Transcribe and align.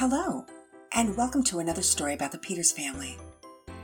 Hello, 0.00 0.46
and 0.94 1.14
welcome 1.14 1.42
to 1.42 1.58
another 1.58 1.82
story 1.82 2.14
about 2.14 2.32
the 2.32 2.38
Peters 2.38 2.72
family. 2.72 3.18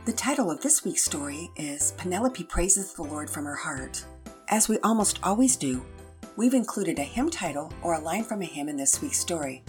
The 0.07 0.15
title 0.15 0.51
of 0.51 0.63
this 0.63 0.83
week's 0.83 1.05
story 1.05 1.51
is 1.57 1.93
Penelope 1.99 2.43
Praises 2.45 2.95
the 2.95 3.03
Lord 3.03 3.29
from 3.29 3.45
Her 3.45 3.55
Heart. 3.55 4.03
As 4.49 4.67
we 4.67 4.79
almost 4.79 5.19
always 5.23 5.57
do, 5.57 5.85
we've 6.35 6.55
included 6.55 6.99
a 6.99 7.03
hymn 7.03 7.29
title 7.29 7.71
or 7.83 7.93
a 7.93 8.01
line 8.01 8.25
from 8.25 8.41
a 8.41 8.47
hymn 8.47 8.71
in 8.71 8.79
this 8.79 9.03
week's 9.03 9.19
story. 9.19 9.63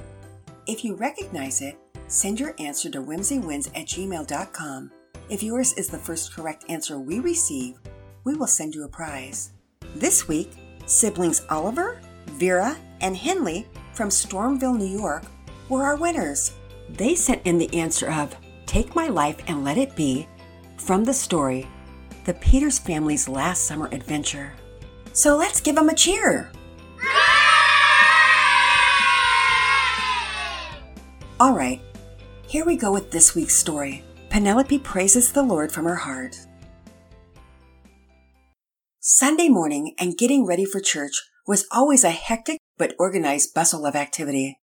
If 0.68 0.86
you 0.86 0.96
recognize 0.96 1.62
it, 1.62 1.76
send 2.08 2.40
your 2.40 2.56
answer 2.60 2.90
to 2.92 3.02
whimsywins 3.04 3.68
at 3.76 3.88
gmail.com. 3.88 4.92
If 5.30 5.44
yours 5.44 5.74
is 5.74 5.90
the 5.90 5.98
first 5.98 6.34
correct 6.34 6.64
answer 6.70 6.98
we 6.98 7.20
receive, 7.20 7.76
we 8.24 8.36
will 8.36 8.48
send 8.48 8.74
you 8.74 8.86
a 8.86 8.88
prize. 8.88 9.52
This 9.96 10.30
week, 10.30 10.52
siblings 10.86 11.46
Oliver, 11.50 12.00
Vera, 12.28 12.78
and 13.02 13.18
Henley 13.18 13.68
from 13.92 14.08
Stormville, 14.08 14.78
New 14.78 14.86
York 14.86 15.26
were 15.70 15.84
our 15.84 15.96
winners. 15.96 16.54
They 16.90 17.16
sent 17.16 17.46
in 17.46 17.58
the 17.58 17.74
answer 17.74 18.10
of 18.10 18.36
Take 18.66 18.96
My 18.96 19.08
Life 19.08 19.42
and 19.48 19.64
Let 19.64 19.78
It 19.78 19.96
Be 19.96 20.28
from 20.78 21.04
the 21.04 21.14
story 21.14 21.68
The 22.26 22.34
Peters 22.36 22.80
Family's 22.80 23.28
Last 23.28 23.66
Summer 23.66 23.90
Adventure. 23.92 24.54
So 25.14 25.36
let's 25.36 25.62
give 25.62 25.76
them 25.76 25.90
a 25.90 25.96
cheer. 25.96 26.52
All 31.40 31.54
right, 31.54 31.82
here 32.48 32.66
we 32.66 32.76
go 32.76 32.92
with 32.92 33.12
this 33.12 33.36
week's 33.36 33.56
story. 33.56 34.04
Penelope 34.30 34.80
praises 34.80 35.32
the 35.32 35.44
Lord 35.44 35.72
from 35.72 35.86
her 35.86 35.96
heart. 35.96 36.36
Sunday 39.00 39.48
morning 39.48 39.94
and 40.00 40.18
getting 40.18 40.46
ready 40.46 40.66
for 40.66 40.80
church 40.80 41.14
was 41.46 41.68
always 41.72 42.04
a 42.04 42.10
hectic 42.10 42.58
but 42.78 42.96
organized 43.00 43.54
bustle 43.54 43.86
of 43.86 43.96
activity. 43.96 44.60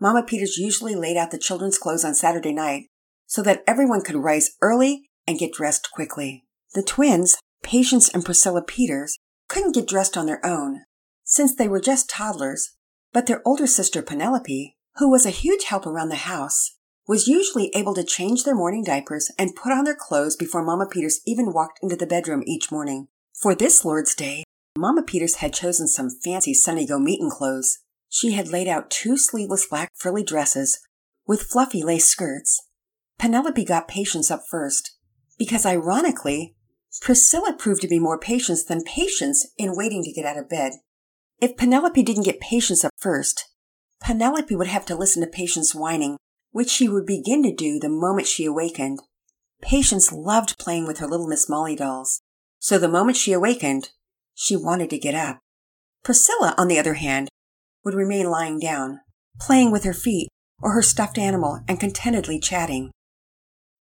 Mama 0.00 0.22
Peters 0.22 0.56
usually 0.56 0.94
laid 0.94 1.16
out 1.16 1.30
the 1.30 1.38
children's 1.38 1.78
clothes 1.78 2.04
on 2.04 2.14
Saturday 2.14 2.52
night 2.52 2.86
so 3.26 3.42
that 3.42 3.64
everyone 3.66 4.00
could 4.00 4.16
rise 4.16 4.50
early 4.62 5.10
and 5.26 5.38
get 5.38 5.52
dressed 5.52 5.90
quickly. 5.92 6.44
The 6.74 6.82
twins, 6.82 7.36
Patience 7.62 8.08
and 8.08 8.24
Priscilla 8.24 8.62
Peters, 8.62 9.18
couldn't 9.48 9.74
get 9.74 9.88
dressed 9.88 10.16
on 10.16 10.26
their 10.26 10.44
own 10.44 10.82
since 11.24 11.54
they 11.54 11.68
were 11.68 11.80
just 11.80 12.08
toddlers, 12.08 12.76
but 13.12 13.26
their 13.26 13.42
older 13.44 13.66
sister 13.66 14.00
Penelope, 14.00 14.76
who 14.96 15.10
was 15.10 15.26
a 15.26 15.30
huge 15.30 15.64
help 15.64 15.86
around 15.86 16.08
the 16.08 16.16
house, 16.16 16.76
was 17.06 17.28
usually 17.28 17.70
able 17.74 17.94
to 17.94 18.04
change 18.04 18.44
their 18.44 18.54
morning 18.54 18.84
diapers 18.84 19.30
and 19.38 19.54
put 19.54 19.72
on 19.72 19.84
their 19.84 19.96
clothes 19.96 20.36
before 20.36 20.64
Mama 20.64 20.86
Peters 20.86 21.20
even 21.26 21.52
walked 21.52 21.80
into 21.82 21.96
the 21.96 22.06
bedroom 22.06 22.42
each 22.46 22.70
morning. 22.70 23.08
For 23.34 23.54
this 23.54 23.84
Lord's 23.84 24.14
Day, 24.14 24.44
Mama 24.76 25.02
Peters 25.02 25.36
had 25.36 25.52
chosen 25.52 25.88
some 25.88 26.10
fancy 26.10 26.54
Sunny 26.54 26.86
Go 26.86 26.98
Meetin' 26.98 27.30
clothes. 27.30 27.78
She 28.08 28.32
had 28.32 28.48
laid 28.48 28.68
out 28.68 28.90
two 28.90 29.16
sleeveless 29.16 29.66
black 29.66 29.92
frilly 29.94 30.22
dresses 30.22 30.80
with 31.26 31.42
fluffy 31.42 31.82
lace 31.82 32.06
skirts. 32.06 32.60
Penelope 33.18 33.64
got 33.64 33.88
Patience 33.88 34.30
up 34.30 34.42
first, 34.48 34.96
because 35.38 35.66
ironically, 35.66 36.56
Priscilla 37.02 37.52
proved 37.52 37.82
to 37.82 37.88
be 37.88 37.98
more 37.98 38.18
Patience 38.18 38.64
than 38.64 38.82
Patience 38.82 39.46
in 39.56 39.76
waiting 39.76 40.02
to 40.04 40.12
get 40.12 40.24
out 40.24 40.38
of 40.38 40.48
bed. 40.48 40.72
If 41.40 41.56
Penelope 41.56 42.02
didn't 42.02 42.24
get 42.24 42.40
Patience 42.40 42.84
up 42.84 42.92
first, 42.96 43.48
Penelope 44.00 44.54
would 44.54 44.68
have 44.68 44.86
to 44.86 44.96
listen 44.96 45.22
to 45.22 45.28
Patience 45.28 45.74
whining, 45.74 46.16
which 46.50 46.70
she 46.70 46.88
would 46.88 47.06
begin 47.06 47.42
to 47.42 47.54
do 47.54 47.78
the 47.78 47.88
moment 47.88 48.26
she 48.26 48.44
awakened. 48.44 49.00
Patience 49.60 50.12
loved 50.12 50.58
playing 50.58 50.86
with 50.86 50.98
her 50.98 51.06
little 51.06 51.28
Miss 51.28 51.48
Molly 51.48 51.76
dolls, 51.76 52.20
so 52.58 52.78
the 52.78 52.88
moment 52.88 53.16
she 53.16 53.32
awakened, 53.32 53.90
she 54.34 54.56
wanted 54.56 54.90
to 54.90 54.98
get 54.98 55.14
up. 55.14 55.40
Priscilla, 56.02 56.54
on 56.56 56.68
the 56.68 56.78
other 56.78 56.94
hand, 56.94 57.27
would 57.88 57.94
remain 57.94 58.28
lying 58.28 58.58
down, 58.58 59.00
playing 59.40 59.70
with 59.70 59.84
her 59.84 59.94
feet 59.94 60.28
or 60.60 60.72
her 60.72 60.82
stuffed 60.82 61.16
animal 61.16 61.60
and 61.66 61.80
contentedly 61.80 62.38
chatting. 62.38 62.90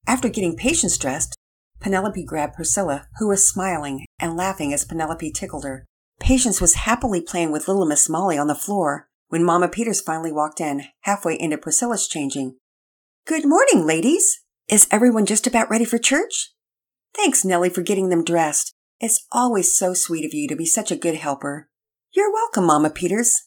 After 0.07 0.29
getting 0.29 0.55
Patience 0.55 0.97
dressed, 0.97 1.35
Penelope 1.81 2.23
grabbed 2.23 2.55
Priscilla, 2.55 3.09
who 3.19 3.27
was 3.27 3.51
smiling 3.51 4.05
and 4.21 4.37
laughing 4.37 4.73
as 4.73 4.84
Penelope 4.84 5.33
tickled 5.33 5.65
her. 5.65 5.84
Patience 6.21 6.61
was 6.61 6.75
happily 6.75 7.21
playing 7.21 7.50
with 7.50 7.67
little 7.67 7.84
Miss 7.84 8.09
Molly 8.09 8.39
on 8.39 8.47
the 8.47 8.55
floor 8.55 9.09
when 9.27 9.43
Mama 9.43 9.67
Peters 9.67 10.00
finally 10.00 10.31
walked 10.31 10.61
in, 10.61 10.84
halfway 11.00 11.34
into 11.34 11.59
Priscilla's 11.59 12.06
changing. 12.06 12.55
Good 13.27 13.44
morning, 13.44 13.84
ladies! 13.84 14.41
Is 14.69 14.87
everyone 14.93 15.27
just 15.27 15.49
about 15.49 15.69
ready 15.69 15.84
for 15.84 15.99
church? 15.99 16.53
Thanks, 17.12 17.44
Nellie, 17.44 17.71
for 17.71 17.83
getting 17.83 18.11
them 18.11 18.23
dressed. 18.23 18.73
It's 19.00 19.27
always 19.33 19.77
so 19.77 19.94
sweet 19.94 20.25
of 20.25 20.33
you 20.33 20.47
to 20.47 20.55
be 20.55 20.65
such 20.65 20.93
a 20.93 20.97
good 20.97 21.17
helper. 21.17 21.67
You're 22.12 22.33
welcome, 22.33 22.67
Mama 22.67 22.91
Peters. 22.91 23.47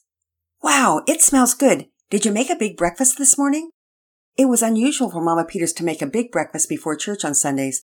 Wow, 0.61 1.03
it 1.07 1.21
smells 1.21 1.53
good. 1.53 1.87
Did 2.09 2.25
you 2.25 2.31
make 2.31 2.49
a 2.49 2.55
big 2.55 2.75
breakfast 2.75 3.17
this 3.17 3.37
morning? 3.37 3.71
It 4.37 4.45
was 4.45 4.61
unusual 4.61 5.09
for 5.09 5.21
Mama 5.21 5.45
Peters 5.45 5.73
to 5.73 5.83
make 5.83 6.01
a 6.01 6.07
big 6.07 6.31
breakfast 6.31 6.67
before 6.69 6.95
church 6.95 7.23
on 7.23 7.35
Sundays. 7.35 7.83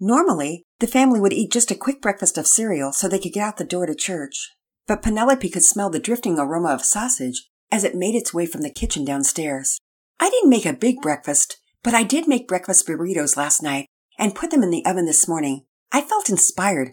Normally, 0.00 0.64
the 0.80 0.86
family 0.86 1.20
would 1.20 1.32
eat 1.32 1.52
just 1.52 1.70
a 1.70 1.76
quick 1.76 2.00
breakfast 2.00 2.36
of 2.38 2.46
cereal 2.46 2.92
so 2.92 3.08
they 3.08 3.18
could 3.18 3.32
get 3.32 3.42
out 3.42 3.56
the 3.56 3.64
door 3.64 3.86
to 3.86 3.94
church. 3.94 4.50
But 4.86 5.02
Penelope 5.02 5.48
could 5.48 5.64
smell 5.64 5.90
the 5.90 5.98
drifting 5.98 6.38
aroma 6.38 6.70
of 6.70 6.84
sausage 6.84 7.48
as 7.70 7.84
it 7.84 7.94
made 7.94 8.14
its 8.14 8.34
way 8.34 8.46
from 8.46 8.62
the 8.62 8.70
kitchen 8.70 9.04
downstairs. 9.04 9.78
I 10.20 10.30
didn't 10.30 10.50
make 10.50 10.66
a 10.66 10.72
big 10.72 11.00
breakfast, 11.00 11.58
but 11.82 11.94
I 11.94 12.02
did 12.02 12.28
make 12.28 12.48
breakfast 12.48 12.86
burritos 12.86 13.36
last 13.36 13.62
night 13.62 13.86
and 14.18 14.34
put 14.34 14.50
them 14.50 14.62
in 14.62 14.70
the 14.70 14.84
oven 14.84 15.06
this 15.06 15.28
morning. 15.28 15.64
I 15.92 16.00
felt 16.00 16.28
inspired. 16.28 16.92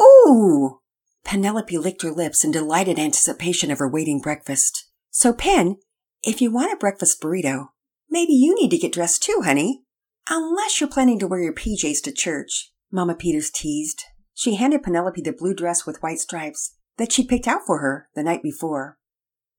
Ooh! 0.00 0.80
Penelope 1.26 1.76
licked 1.76 2.02
her 2.02 2.12
lips 2.12 2.44
in 2.44 2.52
delighted 2.52 3.00
anticipation 3.00 3.72
of 3.72 3.80
her 3.80 3.88
waiting 3.88 4.20
breakfast. 4.20 4.88
So, 5.10 5.32
Pen, 5.32 5.78
if 6.22 6.40
you 6.40 6.52
want 6.52 6.72
a 6.72 6.76
breakfast 6.76 7.20
burrito, 7.20 7.70
maybe 8.08 8.32
you 8.32 8.54
need 8.54 8.70
to 8.70 8.78
get 8.78 8.92
dressed 8.92 9.24
too, 9.24 9.42
honey. 9.44 9.82
Unless 10.30 10.80
you're 10.80 10.88
planning 10.88 11.18
to 11.18 11.26
wear 11.26 11.42
your 11.42 11.52
PJs 11.52 12.00
to 12.04 12.12
church, 12.12 12.70
Mama 12.92 13.16
Peters 13.16 13.50
teased. 13.50 14.04
She 14.34 14.54
handed 14.54 14.84
Penelope 14.84 15.20
the 15.20 15.32
blue 15.32 15.52
dress 15.52 15.84
with 15.84 16.00
white 16.00 16.20
stripes 16.20 16.76
that 16.96 17.10
she'd 17.10 17.28
picked 17.28 17.48
out 17.48 17.62
for 17.66 17.80
her 17.80 18.08
the 18.14 18.22
night 18.22 18.42
before. 18.42 18.96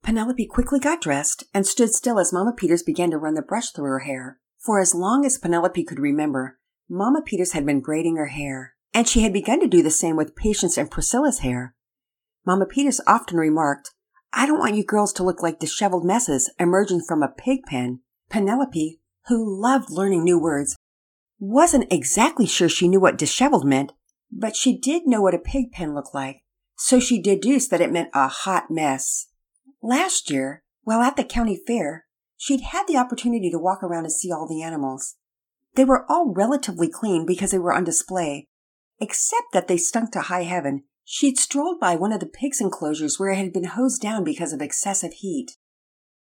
Penelope 0.04 0.46
quickly 0.46 0.80
got 0.80 1.02
dressed 1.02 1.44
and 1.54 1.68
stood 1.68 1.94
still 1.94 2.18
as 2.18 2.32
Mama 2.32 2.54
Peters 2.54 2.82
began 2.82 3.12
to 3.12 3.18
run 3.18 3.34
the 3.34 3.42
brush 3.42 3.72
through 3.72 3.92
her 3.92 4.00
hair. 4.00 4.40
For 4.58 4.80
as 4.80 4.96
long 4.96 5.26
as 5.26 5.38
Penelope 5.38 5.84
could 5.84 6.00
remember, 6.00 6.60
Mama 6.90 7.22
Peters 7.22 7.52
had 7.52 7.66
been 7.66 7.82
braiding 7.82 8.16
her 8.16 8.28
hair, 8.28 8.76
and 8.94 9.08
she 9.08 9.22
had 9.22 9.34
begun 9.34 9.60
to 9.60 9.68
do 9.68 9.84
the 9.84 9.92
same 9.92 10.16
with 10.16 10.36
Patience 10.36 10.78
and 10.78 10.90
Priscilla's 10.90 11.40
hair. 11.40 11.76
Mama 12.46 12.66
Peters 12.66 13.02
often 13.06 13.38
remarked, 13.38 13.92
I 14.34 14.46
don't 14.46 14.60
want 14.60 14.76
you 14.76 14.84
girls 14.84 15.14
to 15.14 15.24
look 15.24 15.42
like 15.42 15.60
disheveled 15.60 16.06
messes 16.06 16.52
emerging 16.60 17.02
from 17.08 17.24
a 17.24 17.28
pig 17.28 17.64
pen. 17.68 18.00
Penelope, 18.30 19.00
who 19.28 19.62
loved 19.62 19.90
learning 19.90 20.24
new 20.24 20.40
words, 20.40 20.76
wasn't 21.40 21.92
exactly 21.92 22.46
sure 22.46 22.70
she 22.70 22.88
knew 22.88 23.00
what 23.00 23.18
disheveled 23.18 23.66
meant, 23.66 23.94
but 24.32 24.56
she 24.56 24.78
did 24.78 25.04
know 25.06 25.22
what 25.22 25.34
a 25.34 25.40
pig 25.40 25.72
pen 25.72 25.94
looked 25.94 26.14
like, 26.14 26.44
so 26.76 27.00
she 27.00 27.22
deduced 27.22 27.72
that 27.72 27.82
it 27.82 27.92
meant 27.92 28.10
a 28.14 28.28
hot 28.28 28.70
mess. 28.70 29.28
Last 29.82 30.30
year, 30.30 30.64
while 30.84 31.02
at 31.02 31.16
the 31.16 31.24
county 31.24 31.60
fair, 31.68 32.06
she'd 32.38 32.62
had 32.62 32.86
the 32.88 32.98
opportunity 32.98 33.50
to 33.52 33.60
walk 33.60 33.84
around 33.84 34.06
and 34.06 34.14
see 34.14 34.32
all 34.32 34.48
the 34.48 34.62
animals. 34.62 35.16
They 35.76 35.86
were 35.86 36.06
all 36.10 36.34
relatively 36.34 36.90
clean 36.90 37.26
because 37.26 37.52
they 37.52 37.60
were 37.60 37.74
on 37.74 37.84
display, 37.84 38.48
except 39.00 39.54
that 39.54 39.68
they 39.68 39.78
stunk 39.78 40.12
to 40.12 40.22
high 40.22 40.44
heaven. 40.44 40.84
She'd 41.06 41.38
strolled 41.38 41.80
by 41.80 41.96
one 41.96 42.12
of 42.12 42.20
the 42.20 42.26
pig's 42.26 42.60
enclosures 42.60 43.20
where 43.20 43.32
it 43.32 43.38
had 43.38 43.54
been 43.54 43.66
hosed 43.66 44.02
down 44.02 44.24
because 44.24 44.54
of 44.54 44.62
excessive 44.62 45.14
heat. 45.14 45.58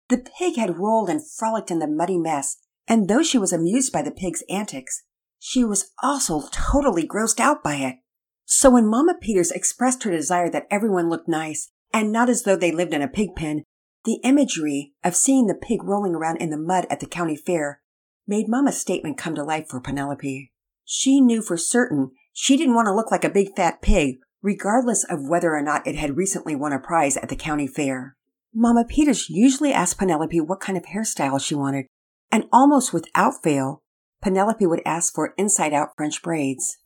The 0.09 0.19
pig 0.39 0.57
had 0.57 0.79
rolled 0.79 1.09
and 1.09 1.27
frolicked 1.27 1.71
in 1.71 1.79
the 1.79 1.87
muddy 1.87 2.19
mess, 2.19 2.59
and 2.87 3.09
though 3.09 3.23
she 3.23 3.39
was 3.39 3.53
amused 3.53 3.93
by 3.93 4.03
the 4.03 4.11
pig's 4.11 4.43
antics, 4.51 5.03
she 5.39 5.65
was 5.65 5.91
also 6.03 6.43
totally 6.53 7.07
grossed 7.07 7.41
out 7.41 7.63
by 7.63 7.77
it. 7.77 7.97
So 8.45 8.71
when 8.71 8.87
Mama 8.87 9.15
Peters 9.21 9.51
expressed 9.51 10.03
her 10.03 10.11
desire 10.11 10.51
that 10.51 10.67
everyone 10.71 11.09
look 11.09 11.27
nice 11.27 11.71
and 11.93 12.13
not 12.13 12.29
as 12.29 12.43
though 12.43 12.57
they 12.57 12.73
lived 12.73 12.93
in 12.93 13.01
a 13.01 13.09
pig 13.09 13.35
pen, 13.35 13.63
the 14.05 14.21
imagery 14.23 14.93
of 15.03 15.17
seeing 15.17 15.47
the 15.47 15.55
pig 15.55 15.83
rolling 15.83 16.15
around 16.15 16.37
in 16.37 16.51
the 16.51 16.59
mud 16.59 16.87
at 16.91 17.01
the 17.01 17.07
county 17.07 17.37
fair 17.37 17.81
made 18.27 18.49
Mama's 18.49 18.79
statement 18.79 19.17
come 19.17 19.35
to 19.35 19.43
life 19.43 19.69
for 19.69 19.81
Penelope. 19.81 20.51
She 20.85 21.21
knew 21.21 21.41
for 21.41 21.57
certain 21.57 22.11
she 22.35 22.57
didn't 22.57 22.75
want 22.75 22.87
to 22.87 22.95
look 22.95 23.11
like 23.11 23.25
a 23.25 23.31
big 23.31 23.55
fat 23.55 23.81
pig, 23.81 24.17
regardless 24.43 25.05
of 25.05 25.29
whether 25.29 25.55
or 25.55 25.63
not 25.63 25.87
it 25.87 25.95
had 25.95 26.17
recently 26.17 26.55
won 26.55 26.73
a 26.73 26.79
prize 26.79 27.17
at 27.17 27.29
the 27.29 27.37
county 27.37 27.67
fair. 27.67 28.17
Mama 28.53 28.85
Peters 28.85 29.31
usually 29.31 29.73
asked 29.73 29.99
Penelope 29.99 30.41
what 30.41 30.61
kind 30.61 30.77
of 30.77 30.85
hairstyle 30.85 31.41
she 31.41 31.55
wanted, 31.55 31.87
and 32.31 32.45
almost 32.53 32.93
without 32.93 33.43
fail, 33.43 33.83
Penelope 34.21 34.67
would 34.67 34.83
ask 34.85 35.15
for 35.15 35.33
inside 35.39 35.73
out 35.73 35.91
French 35.97 36.23
braids. 36.23 36.79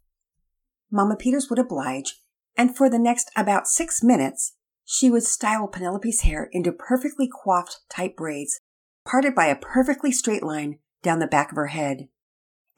Mama 0.91 1.17
Peters 1.17 1.49
would 1.49 1.59
oblige, 1.59 2.17
and 2.57 2.77
for 2.77 2.91
the 2.91 2.99
next 2.99 3.31
about 3.35 3.67
six 3.67 4.03
minutes, 4.03 4.55
she 4.85 5.11
would 5.11 5.23
style 5.23 5.67
Penelope's 5.67 6.23
hair 6.23 6.49
into 6.53 6.73
perfectly 6.73 7.29
coiffed 7.29 7.81
tight 7.89 8.17
braids, 8.17 8.61
parted 9.07 9.35
by 9.35 9.47
a 9.47 9.57
perfectly 9.57 10.13
straight 10.13 10.43
line 10.43 10.79
down 11.03 11.19
the 11.19 11.27
back 11.27 11.51
of 11.51 11.57
her 11.57 11.67
head. 11.69 12.09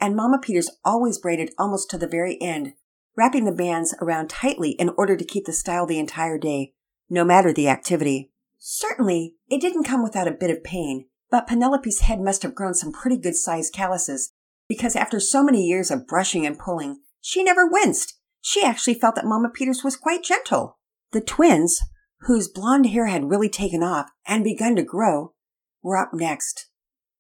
And 0.01 0.17
Mama 0.17 0.39
Peters 0.39 0.71
always 0.85 1.19
braided 1.19 1.51
almost 1.59 1.91
to 1.91 1.99
the 1.99 2.09
very 2.09 2.41
end, 2.41 2.73
wrapping 3.17 3.45
the 3.45 3.53
bands 3.53 3.95
around 4.01 4.31
tightly 4.31 4.71
in 4.71 4.91
order 4.97 5.17
to 5.17 5.25
keep 5.25 5.45
the 5.45 5.53
style 5.53 5.87
the 5.87 5.99
entire 5.99 6.39
day, 6.39 6.73
no 7.09 7.25
matter 7.25 7.53
the 7.53 7.69
activity. 7.69 8.33
Certainly, 8.59 9.35
it 9.49 9.61
didn't 9.61 9.85
come 9.85 10.03
without 10.03 10.29
a 10.29 10.33
bit 10.33 10.51
of 10.51 10.65
pain, 10.65 11.07
But 11.31 11.47
Penelope's 11.47 12.01
head 12.01 12.21
must 12.21 12.43
have 12.43 12.55
grown 12.55 12.75
some 12.75 12.93
pretty 12.93 13.17
good 13.17 13.37
sized 13.37 13.73
calluses 13.73 14.33
because 14.69 14.97
after 14.97 15.21
so 15.21 15.43
many 15.43 15.65
years 15.65 15.91
of 15.91 16.07
brushing 16.07 16.45
and 16.45 16.59
pulling, 16.59 17.01
she 17.21 17.43
never 17.43 17.67
winced. 17.67 18.15
She 18.41 18.65
actually 18.65 18.95
felt 18.95 19.15
that 19.17 19.27
Mama 19.27 19.51
Peters 19.51 19.85
was 19.85 19.97
quite 19.97 20.25
gentle. 20.25 20.79
The 21.13 21.21
twins, 21.21 21.81
whose 22.21 22.49
blonde 22.49 22.87
hair 22.87 23.07
had 23.07 23.31
really 23.31 23.49
taken 23.49 23.83
off 23.83 24.11
and 24.27 24.43
begun 24.45 24.77
to 24.77 24.83
grow, 24.83 25.35
were 25.83 25.97
up 25.97 26.11
next. 26.13 26.67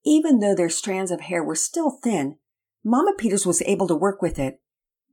Even 0.04 0.40
though 0.40 0.54
their 0.54 0.68
strands 0.68 1.10
of 1.10 1.22
hair 1.22 1.42
were 1.42 1.54
still 1.54 1.98
thin, 2.02 2.36
Mama 2.84 3.12
Peters 3.16 3.46
was 3.46 3.62
able 3.62 3.86
to 3.88 3.94
work 3.94 4.22
with 4.22 4.38
it. 4.38 4.60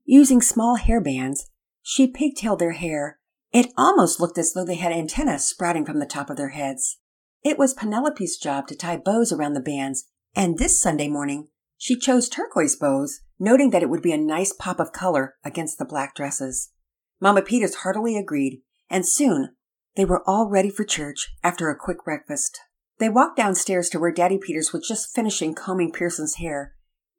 Using 0.06 0.42
small 0.42 0.76
hair 0.76 1.02
bands, 1.02 1.50
she 1.82 2.08
pigtailed 2.08 2.60
their 2.60 2.72
hair. 2.72 3.20
It 3.52 3.74
almost 3.78 4.20
looked 4.20 4.38
as 4.38 4.54
though 4.54 4.66
they 4.66 4.76
had 4.76 4.92
antennae 4.92 5.38
sprouting 5.40 5.86
from 5.86 6.00
the 6.00 6.06
top 6.06 6.30
of 6.30 6.38
their 6.38 6.50
heads. 6.50 7.00
It 7.44 7.58
was 7.58 7.74
Penelope's 7.74 8.38
job 8.38 8.68
to 8.68 8.76
tie 8.76 8.98
bows 8.98 9.32
around 9.32 9.54
the 9.54 9.60
bands, 9.60 10.06
and 10.36 10.58
this 10.58 10.82
Sunday 10.82 11.08
morning, 11.08 11.50
she 11.78 11.98
chose 11.98 12.30
turquoise 12.30 12.76
bows, 12.76 13.22
noting 13.40 13.70
that 13.72 13.84
it 13.84 13.90
would 13.90 14.02
be 14.02 14.14
a 14.14 14.18
nice 14.18 14.54
pop 14.54 14.80
of 14.80 14.92
color 14.92 15.36
against 15.44 15.78
the 15.78 15.86
black 15.86 16.16
dresses. 16.16 16.72
Mama 17.20 17.42
Peters 17.42 17.76
heartily 17.76 18.18
agreed, 18.18 18.62
and 18.90 19.06
soon 19.06 19.56
they 19.96 20.06
were 20.06 20.24
all 20.28 20.50
ready 20.50 20.70
for 20.70 20.84
church 20.84 21.36
after 21.44 21.70
a 21.70 21.78
quick 21.78 22.04
breakfast. 22.04 22.60
They 23.00 23.10
walked 23.10 23.38
downstairs 23.38 23.90
to 23.90 24.00
where 24.00 24.12
Daddy 24.12 24.38
Peters 24.38 24.72
was 24.72 24.88
just 24.88 25.14
finishing 25.14 25.54
combing 25.54 25.92
Pearson's 25.92 26.36
hair. 26.36 26.74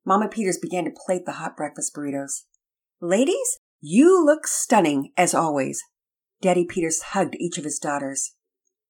Mama 0.08 0.26
Peters 0.26 0.56
began 0.56 0.86
to 0.86 0.90
plate 1.04 1.26
the 1.26 1.32
hot 1.32 1.54
breakfast 1.54 1.94
burritos. 1.94 2.44
Ladies, 2.98 3.58
you 3.78 4.24
look 4.24 4.46
stunning, 4.46 5.12
as 5.18 5.34
always. 5.34 5.82
Daddy 6.40 6.64
Peters 6.64 7.02
hugged 7.08 7.36
each 7.38 7.58
of 7.58 7.64
his 7.64 7.78
daughters. 7.78 8.32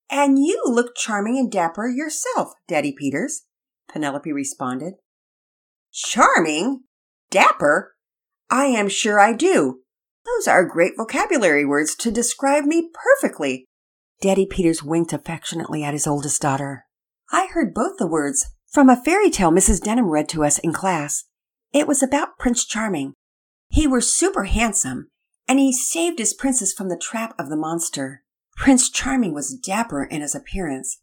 And 0.08 0.38
you 0.38 0.62
look 0.64 0.94
charming 0.94 1.36
and 1.36 1.50
dapper 1.50 1.88
yourself, 1.88 2.52
Daddy 2.68 2.94
Peters, 2.96 3.46
Penelope 3.92 4.32
responded. 4.32 4.94
Charming? 5.92 6.84
Dapper? 7.32 7.96
I 8.48 8.66
am 8.66 8.88
sure 8.88 9.18
I 9.18 9.32
do. 9.32 9.80
Those 10.24 10.46
are 10.46 10.64
great 10.64 10.92
vocabulary 10.96 11.64
words 11.64 11.96
to 11.96 12.12
describe 12.12 12.62
me 12.62 12.90
perfectly. 12.94 13.64
Daddy 14.22 14.46
Peters 14.46 14.84
winked 14.84 15.12
affectionately 15.12 15.82
at 15.82 15.94
his 15.94 16.06
oldest 16.06 16.40
daughter. 16.40 16.84
I 17.32 17.48
heard 17.52 17.74
both 17.74 17.96
the 17.98 18.06
words 18.06 18.46
from 18.70 18.88
a 18.88 18.96
fairy 18.96 19.30
tale 19.30 19.50
Mrs. 19.50 19.82
Denham 19.82 20.10
read 20.10 20.28
to 20.30 20.44
us 20.44 20.58
in 20.58 20.72
class. 20.72 21.24
It 21.72 21.86
was 21.86 22.02
about 22.02 22.38
Prince 22.38 22.64
Charming. 22.64 23.14
He 23.68 23.86
was 23.86 24.12
super 24.12 24.44
handsome, 24.44 25.08
and 25.46 25.58
he 25.58 25.72
saved 25.72 26.18
his 26.18 26.34
princess 26.34 26.72
from 26.72 26.88
the 26.88 27.00
trap 27.00 27.34
of 27.38 27.48
the 27.48 27.56
monster. 27.56 28.22
Prince 28.56 28.90
Charming 28.90 29.34
was 29.34 29.54
dapper 29.54 30.04
in 30.04 30.20
his 30.20 30.34
appearance. 30.34 31.00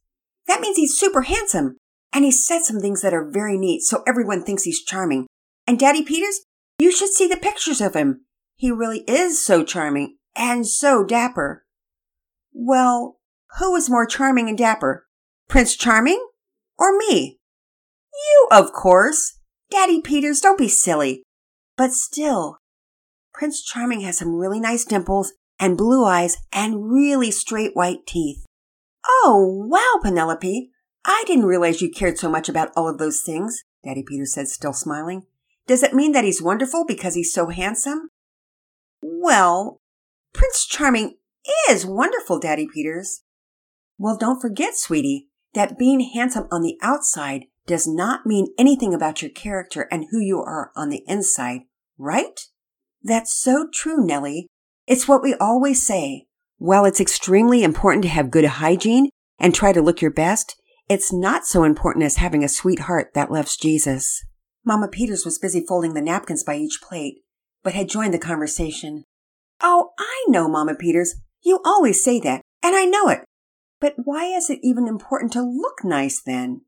That 0.48 0.62
means 0.62 0.78
he's 0.78 0.98
super 0.98 1.24
handsome, 1.24 1.78
and 2.14 2.24
he 2.24 2.32
said 2.32 2.64
some 2.64 2.80
things 2.80 3.02
that 3.02 3.14
are 3.14 3.30
very 3.30 3.58
neat, 3.58 3.82
so 3.82 4.04
everyone 4.08 4.44
thinks 4.44 4.64
he's 4.64 4.84
charming. 4.84 5.28
And 5.68 5.80
Daddy 5.80 6.04
Peters, 6.04 6.42
you 6.80 6.92
should 6.92 7.10
see 7.10 7.28
the 7.28 7.38
pictures 7.38 7.82
of 7.82 7.96
him. 7.96 8.26
He 8.56 8.72
really 8.72 9.00
is 9.08 9.44
so 9.44 9.64
charming 9.64 10.18
and 10.36 10.68
so 10.68 11.04
dapper. 11.04 11.66
Well, 12.54 13.20
who 13.60 13.76
is 13.76 13.90
more 13.90 14.06
charming 14.06 14.50
and 14.50 14.58
dapper? 14.58 15.06
Prince 15.48 15.76
Charming 15.76 16.26
or 16.78 16.98
me? 16.98 17.40
You, 18.16 18.48
of 18.52 18.72
course. 18.72 19.40
Daddy 19.70 20.02
Peters, 20.02 20.42
don't 20.42 20.58
be 20.58 20.68
silly. 20.68 21.24
But 21.78 21.92
still, 21.92 22.58
Prince 23.34 23.62
Charming 23.64 24.02
has 24.02 24.18
some 24.18 24.36
really 24.36 24.60
nice 24.60 24.86
dimples 24.86 25.34
and 25.60 25.78
blue 25.78 26.06
eyes 26.06 26.38
and 26.54 26.92
really 26.92 27.32
straight 27.32 27.76
white 27.76 28.06
teeth. 28.08 28.46
Oh, 29.06 29.68
wow, 29.70 30.00
Penelope. 30.02 30.72
I 31.06 31.24
didn't 31.28 31.46
realize 31.46 31.82
you 31.82 31.92
cared 31.92 32.18
so 32.18 32.30
much 32.30 32.50
about 32.50 32.72
all 32.76 32.90
of 32.90 32.98
those 32.98 33.22
things, 33.22 33.64
Daddy 33.84 34.04
Peters 34.04 34.34
said, 34.34 34.48
still 34.48 34.74
smiling. 34.74 35.24
Does 35.68 35.84
it 35.84 35.94
mean 35.94 36.12
that 36.14 36.24
he's 36.24 36.42
wonderful 36.42 36.86
because 36.86 37.16
he's 37.16 37.34
so 37.34 37.50
handsome? 37.50 38.10
Well, 39.02 39.82
Prince 40.34 40.66
Charming 40.66 41.18
is 41.70 41.86
wonderful, 41.86 42.40
Daddy 42.40 42.68
Peters. 42.72 43.22
Well, 43.98 44.18
don't 44.18 44.42
forget, 44.42 44.76
sweetie, 44.76 45.30
that 45.54 45.78
being 45.78 46.00
handsome 46.14 46.48
on 46.52 46.62
the 46.62 46.78
outside 46.82 47.46
does 47.66 47.88
not 47.88 48.26
mean 48.26 48.48
anything 48.58 48.94
about 48.94 49.22
your 49.22 49.32
character 49.32 49.88
and 49.92 50.08
who 50.12 50.20
you 50.20 50.40
are 50.40 50.72
on 50.76 50.90
the 50.90 51.04
inside, 51.08 51.62
right? 51.98 52.40
That's 53.04 53.34
so 53.34 53.68
true, 53.74 54.06
Nellie. 54.06 54.48
It's 54.88 55.08
what 55.08 55.24
we 55.24 55.36
always 55.36 55.86
say. 55.86 56.28
While 56.58 56.86
it's 56.86 57.02
extremely 57.02 57.64
important 57.64 58.04
to 58.04 58.10
have 58.10 58.32
good 58.32 58.46
hygiene 58.46 59.10
and 59.40 59.54
try 59.54 59.74
to 59.74 59.82
look 59.82 60.02
your 60.02 60.12
best, 60.12 60.56
it's 60.88 61.12
not 61.12 61.46
so 61.46 61.64
important 61.64 62.06
as 62.06 62.18
having 62.18 62.44
a 62.44 62.50
sweet 62.50 62.82
heart 62.82 63.14
that 63.14 63.32
loves 63.32 63.58
Jesus. 63.58 64.24
Mama 64.64 64.88
Peters 64.88 65.26
was 65.26 65.40
busy 65.40 65.64
folding 65.68 65.94
the 65.94 66.02
napkins 66.02 66.44
by 66.44 66.56
each 66.56 66.80
plate, 66.82 67.18
but 67.64 67.74
had 67.74 67.90
joined 67.90 68.14
the 68.14 68.20
conversation. 68.20 69.04
Oh, 69.62 69.92
I 70.00 70.26
know, 70.28 70.48
Mama 70.48 70.76
Peters. 70.76 71.16
You 71.44 71.60
always 71.66 72.04
say 72.04 72.20
that, 72.22 72.42
and 72.64 72.76
I 72.76 72.86
know 72.86 73.08
it. 73.10 73.24
But 73.80 73.94
why 74.04 74.26
is 74.26 74.50
it 74.50 74.60
even 74.64 74.88
important 74.88 75.34
to 75.34 75.42
look 75.42 75.84
nice 75.84 76.22
then? 76.22 76.62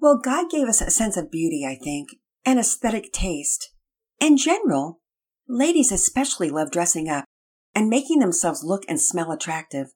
Well, 0.00 0.18
God 0.18 0.50
gave 0.50 0.66
us 0.66 0.80
a 0.80 0.90
sense 0.90 1.18
of 1.18 1.30
beauty, 1.30 1.66
I 1.66 1.74
think, 1.74 2.08
and 2.44 2.58
aesthetic 2.58 3.12
taste. 3.12 3.74
In 4.18 4.38
general, 4.38 5.00
ladies 5.46 5.92
especially 5.92 6.48
love 6.48 6.70
dressing 6.70 7.08
up 7.08 7.26
and 7.74 7.88
making 7.88 8.18
themselves 8.18 8.64
look 8.64 8.84
and 8.88 9.00
smell 9.00 9.30
attractive. 9.30 9.88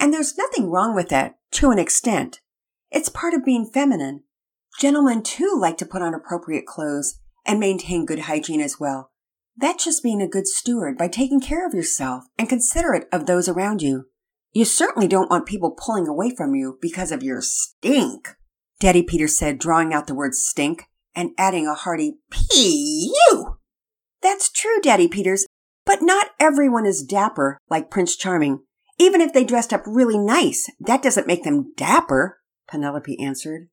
And 0.00 0.12
there's 0.12 0.36
nothing 0.36 0.68
wrong 0.68 0.96
with 0.96 1.08
that, 1.10 1.36
to 1.52 1.70
an 1.70 1.78
extent. 1.78 2.40
It's 2.90 3.08
part 3.08 3.34
of 3.34 3.44
being 3.44 3.70
feminine. 3.72 4.24
Gentlemen 4.80 5.22
too 5.22 5.56
like 5.60 5.78
to 5.78 5.86
put 5.86 6.02
on 6.02 6.12
appropriate 6.12 6.66
clothes 6.66 7.20
and 7.46 7.60
maintain 7.60 8.04
good 8.04 8.20
hygiene 8.20 8.60
as 8.60 8.80
well. 8.80 9.12
That's 9.56 9.84
just 9.84 10.02
being 10.02 10.20
a 10.20 10.28
good 10.28 10.48
steward 10.48 10.98
by 10.98 11.08
taking 11.08 11.40
care 11.40 11.66
of 11.66 11.74
yourself 11.74 12.24
and 12.36 12.48
considerate 12.48 13.06
of 13.12 13.26
those 13.26 13.48
around 13.48 13.80
you. 13.80 14.06
You 14.52 14.64
certainly 14.64 15.08
don't 15.08 15.30
want 15.30 15.46
people 15.46 15.70
pulling 15.78 16.08
away 16.08 16.34
from 16.34 16.54
you 16.54 16.78
because 16.80 17.12
of 17.12 17.22
your 17.22 17.40
stink. 17.42 18.36
Daddy 18.82 19.04
Peter 19.04 19.28
said, 19.28 19.60
drawing 19.60 19.94
out 19.94 20.08
the 20.08 20.14
word 20.14 20.34
stink 20.34 20.86
and 21.14 21.30
adding 21.38 21.68
a 21.68 21.74
hearty 21.74 22.14
P-U. 22.32 23.58
That's 24.20 24.50
true, 24.50 24.80
Daddy 24.82 25.06
Peters, 25.06 25.46
but 25.86 26.02
not 26.02 26.30
everyone 26.40 26.84
is 26.84 27.04
dapper 27.04 27.58
like 27.70 27.92
Prince 27.92 28.16
Charming. 28.16 28.64
Even 28.98 29.20
if 29.20 29.32
they 29.32 29.44
dressed 29.44 29.72
up 29.72 29.84
really 29.86 30.18
nice, 30.18 30.68
that 30.80 31.00
doesn't 31.00 31.28
make 31.28 31.44
them 31.44 31.72
dapper, 31.76 32.40
Penelope 32.68 33.24
answered. 33.24 33.68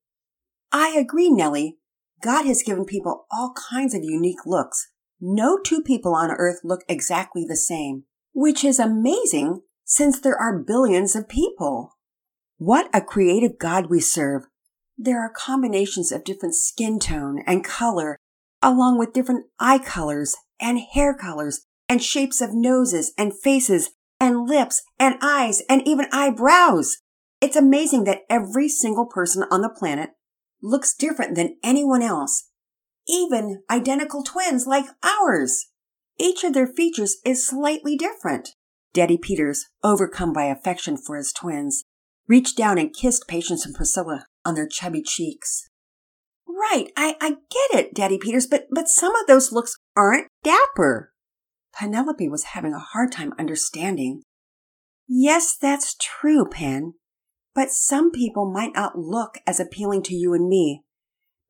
I 0.72 0.90
agree, 0.90 1.32
Nellie. 1.32 1.80
God 2.22 2.46
has 2.46 2.62
given 2.62 2.86
people 2.86 3.26
all 3.32 3.56
kinds 3.72 3.96
of 3.96 4.04
unique 4.04 4.46
looks. 4.46 4.92
No 5.20 5.58
two 5.58 5.82
people 5.82 6.14
on 6.14 6.30
earth 6.30 6.60
look 6.64 6.82
exactly 6.88 7.44
the 7.44 7.58
same, 7.58 8.04
which 8.32 8.64
is 8.64 8.78
amazing 8.78 9.62
since 9.86 10.20
there 10.20 10.38
are 10.38 10.62
billions 10.62 11.16
of 11.16 11.28
people. 11.28 11.98
What 12.58 12.92
a 12.94 13.02
creative 13.02 13.58
God 13.58 13.90
we 13.90 14.02
serve 14.02 14.44
there 15.02 15.22
are 15.22 15.32
combinations 15.34 16.12
of 16.12 16.26
different 16.26 16.54
skin 16.54 17.00
tone 17.00 17.42
and 17.48 17.64
color, 17.64 18.18
along 18.62 19.00
with 19.00 19.14
different 19.14 19.46
eye 19.58 19.80
colors 19.80 20.36
and 20.60 20.78
hair 20.94 21.14
colors 21.14 21.62
and 21.88 22.04
shapes 22.04 22.42
of 22.42 22.54
noses 22.54 23.14
and 23.18 23.34
faces 23.34 23.92
and 24.20 24.46
lips 24.46 24.84
and 25.00 25.16
eyes 25.22 25.62
and 25.70 25.88
even 25.88 26.08
eyebrows. 26.12 26.98
It's 27.40 27.56
amazing 27.56 28.04
that 28.04 28.24
every 28.30 28.68
single 28.68 29.06
person 29.06 29.46
on 29.50 29.62
the 29.62 29.70
planet 29.70 30.10
looks 30.62 30.94
different 30.94 31.36
than 31.36 31.56
anyone 31.64 32.02
else, 32.02 32.50
even 33.08 33.64
identical 33.72 34.22
twins 34.22 34.68
like 34.68 34.86
ours. 35.02 35.68
Each 36.20 36.44
of 36.44 36.54
their 36.54 36.68
features 36.68 37.16
is 37.24 37.48
slightly 37.48 37.96
different. 37.96 38.50
Daddy 38.94 39.18
Peters, 39.18 39.68
overcome 39.82 40.34
by 40.34 40.46
affection 40.46 40.98
for 40.98 41.16
his 41.16 41.32
twins, 41.32 41.86
reached 42.28 42.58
down 42.58 42.78
and 42.78 42.94
kissed 42.94 43.30
Patience 43.30 43.66
and 43.66 43.74
Priscilla 43.74 44.26
on 44.50 44.56
their 44.56 44.68
chubby 44.68 45.04
cheeks. 45.04 45.70
Right, 46.48 46.88
I, 46.98 47.16
I 47.22 47.30
get 47.30 47.80
it, 47.80 47.94
Daddy 47.94 48.18
Peters, 48.18 48.48
but, 48.48 48.66
but 48.72 48.88
some 48.88 49.16
of 49.16 49.28
those 49.28 49.52
looks 49.52 49.76
aren't 49.96 50.28
dapper. 50.44 51.14
Penelope 51.80 52.28
was 52.28 52.46
having 52.56 52.74
a 52.74 52.80
hard 52.80 53.12
time 53.12 53.34
understanding. 53.38 54.24
Yes, 55.08 55.56
that's 55.56 55.96
true, 56.02 56.48
Pen. 56.50 56.96
But 57.54 57.72
some 57.72 58.12
people 58.12 58.52
might 58.52 58.74
not 58.74 58.98
look 58.98 59.38
as 59.46 59.60
appealing 59.60 60.02
to 60.04 60.16
you 60.16 60.34
and 60.34 60.50
me. 60.50 60.84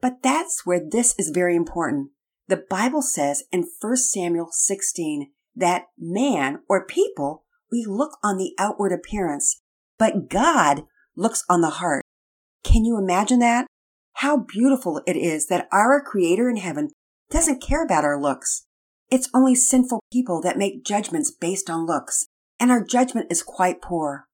But 0.01 0.21
that's 0.21 0.65
where 0.65 0.81
this 0.85 1.15
is 1.17 1.31
very 1.33 1.55
important. 1.55 2.09
The 2.47 2.63
Bible 2.69 3.01
says 3.01 3.43
in 3.51 3.65
1 3.79 3.95
Samuel 3.95 4.49
16 4.51 5.31
that 5.55 5.85
man 5.97 6.59
or 6.67 6.85
people, 6.85 7.45
we 7.71 7.85
look 7.87 8.17
on 8.23 8.37
the 8.37 8.53
outward 8.59 8.91
appearance, 8.91 9.61
but 9.97 10.29
God 10.29 10.83
looks 11.15 11.43
on 11.49 11.61
the 11.61 11.69
heart. 11.69 12.03
Can 12.79 12.85
you 12.85 12.97
imagine 12.97 13.39
that? 13.39 13.67
How 14.13 14.37
beautiful 14.37 15.01
it 15.05 15.17
is 15.17 15.47
that 15.47 15.67
our 15.69 16.01
Creator 16.01 16.49
in 16.49 16.55
heaven 16.55 16.91
doesn't 17.29 17.61
care 17.61 17.83
about 17.83 18.05
our 18.05 18.17
looks. 18.17 18.67
It's 19.11 19.27
only 19.33 19.53
sinful 19.53 19.99
people 20.13 20.41
that 20.43 20.57
make 20.57 20.85
judgments 20.85 21.29
based 21.29 21.69
on 21.69 21.85
looks, 21.85 22.27
and 22.57 22.71
our 22.71 22.81
judgment 22.81 23.27
is 23.29 23.43
quite 23.43 23.81
poor. 23.81 24.27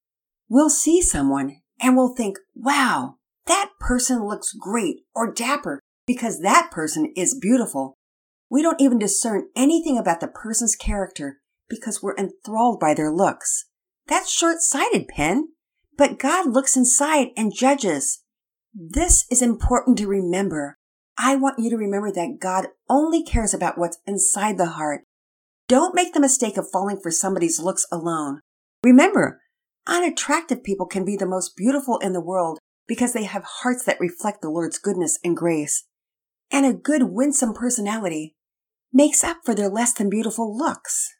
We'll 0.47 0.69
see 0.69 1.01
someone 1.01 1.55
and 1.81 1.97
we'll 1.97 2.13
think, 2.13 2.37
wow, 2.53 3.15
that 3.47 3.71
person 3.79 4.27
looks 4.27 4.53
great 4.53 4.97
or 5.15 5.33
dapper 5.33 5.79
because 6.05 6.41
that 6.41 6.69
person 6.69 7.11
is 7.17 7.39
beautiful. 7.41 7.95
We 8.47 8.61
don't 8.61 8.79
even 8.79 8.99
discern 8.99 9.47
anything 9.55 9.97
about 9.97 10.19
the 10.19 10.27
person's 10.27 10.75
character 10.75 11.39
because 11.67 12.03
we're 12.03 12.15
enthralled 12.15 12.79
by 12.79 12.93
their 12.93 13.11
looks. 13.11 13.65
That's 14.05 14.29
short-sighted, 14.29 15.07
Pen. 15.07 15.47
But 15.97 16.19
God 16.19 16.45
looks 16.45 16.77
inside 16.77 17.29
and 17.35 17.51
judges. 17.51 18.21
This 18.77 19.25
is 19.31 19.41
important 19.41 19.97
to 19.99 20.07
remember. 20.07 20.75
I 21.17 21.37
want 21.37 21.59
you 21.59 21.69
to 21.69 21.77
remember 21.77 22.11
that 22.11 22.39
God 22.41 22.67
only 22.89 23.23
cares 23.23 23.53
about 23.53 23.77
what's 23.77 23.99
inside 24.05 24.57
the 24.57 24.71
heart. 24.71 25.03
Don't 25.69 25.95
make 25.95 26.13
the 26.13 26.19
mistake 26.19 26.57
of 26.57 26.69
falling 26.69 26.99
for 27.01 27.09
somebody's 27.09 27.57
looks 27.57 27.87
alone. 27.89 28.41
Remember, 28.83 29.39
unattractive 29.87 30.61
people 30.61 30.87
can 30.87 31.05
be 31.05 31.15
the 31.15 31.25
most 31.25 31.55
beautiful 31.55 31.99
in 31.99 32.11
the 32.11 32.19
world 32.19 32.59
because 32.85 33.13
they 33.13 33.23
have 33.23 33.45
hearts 33.61 33.85
that 33.85 33.97
reflect 34.01 34.41
the 34.41 34.49
Lord's 34.49 34.77
goodness 34.77 35.19
and 35.23 35.37
grace. 35.37 35.85
And 36.51 36.65
a 36.65 36.73
good, 36.73 37.03
winsome 37.03 37.53
personality 37.53 38.35
makes 38.91 39.23
up 39.23 39.37
for 39.45 39.55
their 39.55 39.69
less 39.69 39.93
than 39.93 40.09
beautiful 40.09 40.55
looks. 40.55 41.13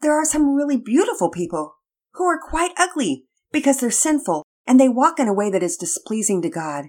There 0.00 0.14
are 0.14 0.24
some 0.24 0.54
really 0.54 0.78
beautiful 0.78 1.30
people 1.30 1.74
who 2.14 2.24
are 2.24 2.40
quite 2.40 2.72
ugly 2.78 3.26
because 3.52 3.80
they're 3.80 3.90
sinful 3.90 4.44
and 4.66 4.80
they 4.80 4.88
walk 4.88 5.20
in 5.20 5.28
a 5.28 5.34
way 5.34 5.50
that 5.50 5.62
is 5.62 5.76
displeasing 5.76 6.40
to 6.40 6.48
God. 6.48 6.86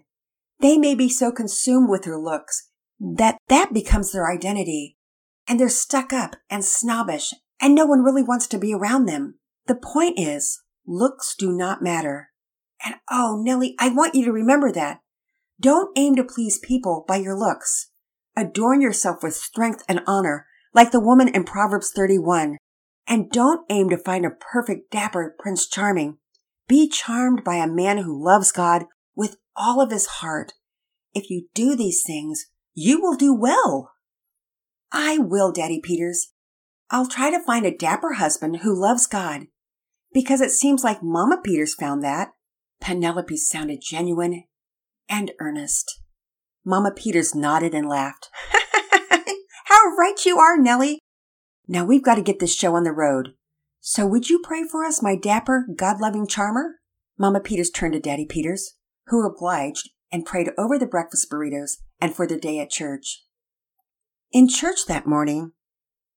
They 0.64 0.78
may 0.78 0.96
be 0.96 1.10
so 1.10 1.30
consumed 1.30 1.90
with 1.90 2.04
their 2.04 2.18
looks 2.18 2.70
that 2.98 3.38
that 3.50 3.74
becomes 3.74 4.14
their 4.14 4.32
identity 4.32 4.96
and 5.46 5.60
they're 5.60 5.68
stuck 5.68 6.14
up 6.14 6.38
and 6.50 6.64
snobbish 6.64 7.34
and 7.60 7.76
no 7.76 7.86
one 7.86 8.00
really 8.02 8.24
wants 8.24 8.48
to 8.48 8.58
be 8.58 8.74
around 8.74 9.06
them. 9.06 9.40
The 9.68 9.76
point 9.76 10.18
is, 10.18 10.62
looks 10.88 11.36
do 11.38 11.52
not 11.52 11.82
matter. 11.82 12.30
And 12.82 12.96
oh, 13.12 13.42
Nellie, 13.44 13.76
I 13.78 13.90
want 13.90 14.16
you 14.16 14.24
to 14.24 14.32
remember 14.32 14.72
that. 14.72 15.00
Don't 15.60 15.92
aim 15.98 16.16
to 16.16 16.24
please 16.24 16.60
people 16.60 17.04
by 17.10 17.18
your 17.18 17.38
looks. 17.38 17.90
Adorn 18.38 18.80
yourself 18.80 19.18
with 19.22 19.36
strength 19.36 19.84
and 19.90 20.00
honor, 20.08 20.48
like 20.74 20.92
the 20.92 21.02
woman 21.02 21.28
in 21.28 21.44
Proverbs 21.44 21.92
31. 21.94 22.56
And 23.06 23.30
don't 23.30 23.66
aim 23.70 23.90
to 23.90 23.98
find 23.98 24.26
a 24.26 24.30
perfect, 24.30 24.92
dapper 24.92 25.36
Prince 25.38 25.68
Charming. 25.68 26.20
Be 26.70 26.88
charmed 26.88 27.44
by 27.44 27.56
a 27.56 27.68
man 27.68 27.98
who 27.98 28.24
loves 28.24 28.54
God 28.54 28.86
with 29.16 29.38
all 29.56 29.82
of 29.82 29.92
his 29.92 30.06
heart. 30.06 30.54
If 31.14 31.30
you 31.30 31.48
do 31.54 31.76
these 31.76 32.04
things, 32.06 32.46
you 32.74 33.02
will 33.02 33.16
do 33.16 33.34
well. 33.34 33.92
I 34.92 35.18
will, 35.18 35.52
Daddy 35.52 35.80
Peters. 35.82 36.34
I'll 36.90 37.08
try 37.08 37.32
to 37.32 37.44
find 37.44 37.66
a 37.66 37.76
dapper 37.76 38.14
husband 38.14 38.58
who 38.58 38.80
loves 38.80 39.08
God. 39.08 39.48
Because 40.14 40.42
it 40.42 40.52
seems 40.52 40.84
like 40.84 41.02
Mama 41.02 41.40
Peters 41.44 41.74
found 41.74 42.04
that. 42.04 42.30
Penelope 42.80 43.38
sounded 43.38 43.80
genuine 43.82 44.44
and 45.10 45.32
earnest. 45.40 46.02
Mama 46.66 46.92
Peters 46.92 47.34
nodded 47.34 47.74
and 47.74 47.88
laughed. 47.90 48.30
How 49.66 49.96
right 49.98 50.16
you 50.26 50.38
are, 50.38 50.58
Nellie. 50.58 51.00
Now 51.68 51.86
we've 51.86 52.04
got 52.04 52.16
to 52.16 52.22
get 52.22 52.40
this 52.40 52.56
show 52.56 52.76
on 52.76 52.84
the 52.84 52.92
road. 52.92 53.34
So 53.80 54.06
would 54.06 54.30
you 54.30 54.40
pray 54.44 54.64
for 54.70 54.86
us, 54.86 55.02
my 55.02 55.16
dapper, 55.16 55.68
God-loving 55.76 56.28
charmer? 56.28 56.76
Mama 57.18 57.40
Peters 57.40 57.70
turned 57.70 57.94
to 57.94 58.00
Daddy 58.00 58.26
Peters, 58.26 58.76
who 59.08 59.26
obliged 59.26 59.90
and 60.12 60.26
prayed 60.26 60.50
over 60.58 60.78
the 60.78 60.86
breakfast 60.86 61.30
burritos 61.30 61.78
and 62.00 62.16
for 62.16 62.28
the 62.28 62.38
day 62.38 62.60
at 62.60 62.70
church. 62.70 63.24
In 64.32 64.48
church 64.48 64.86
that 64.88 65.08
morning, 65.08 65.52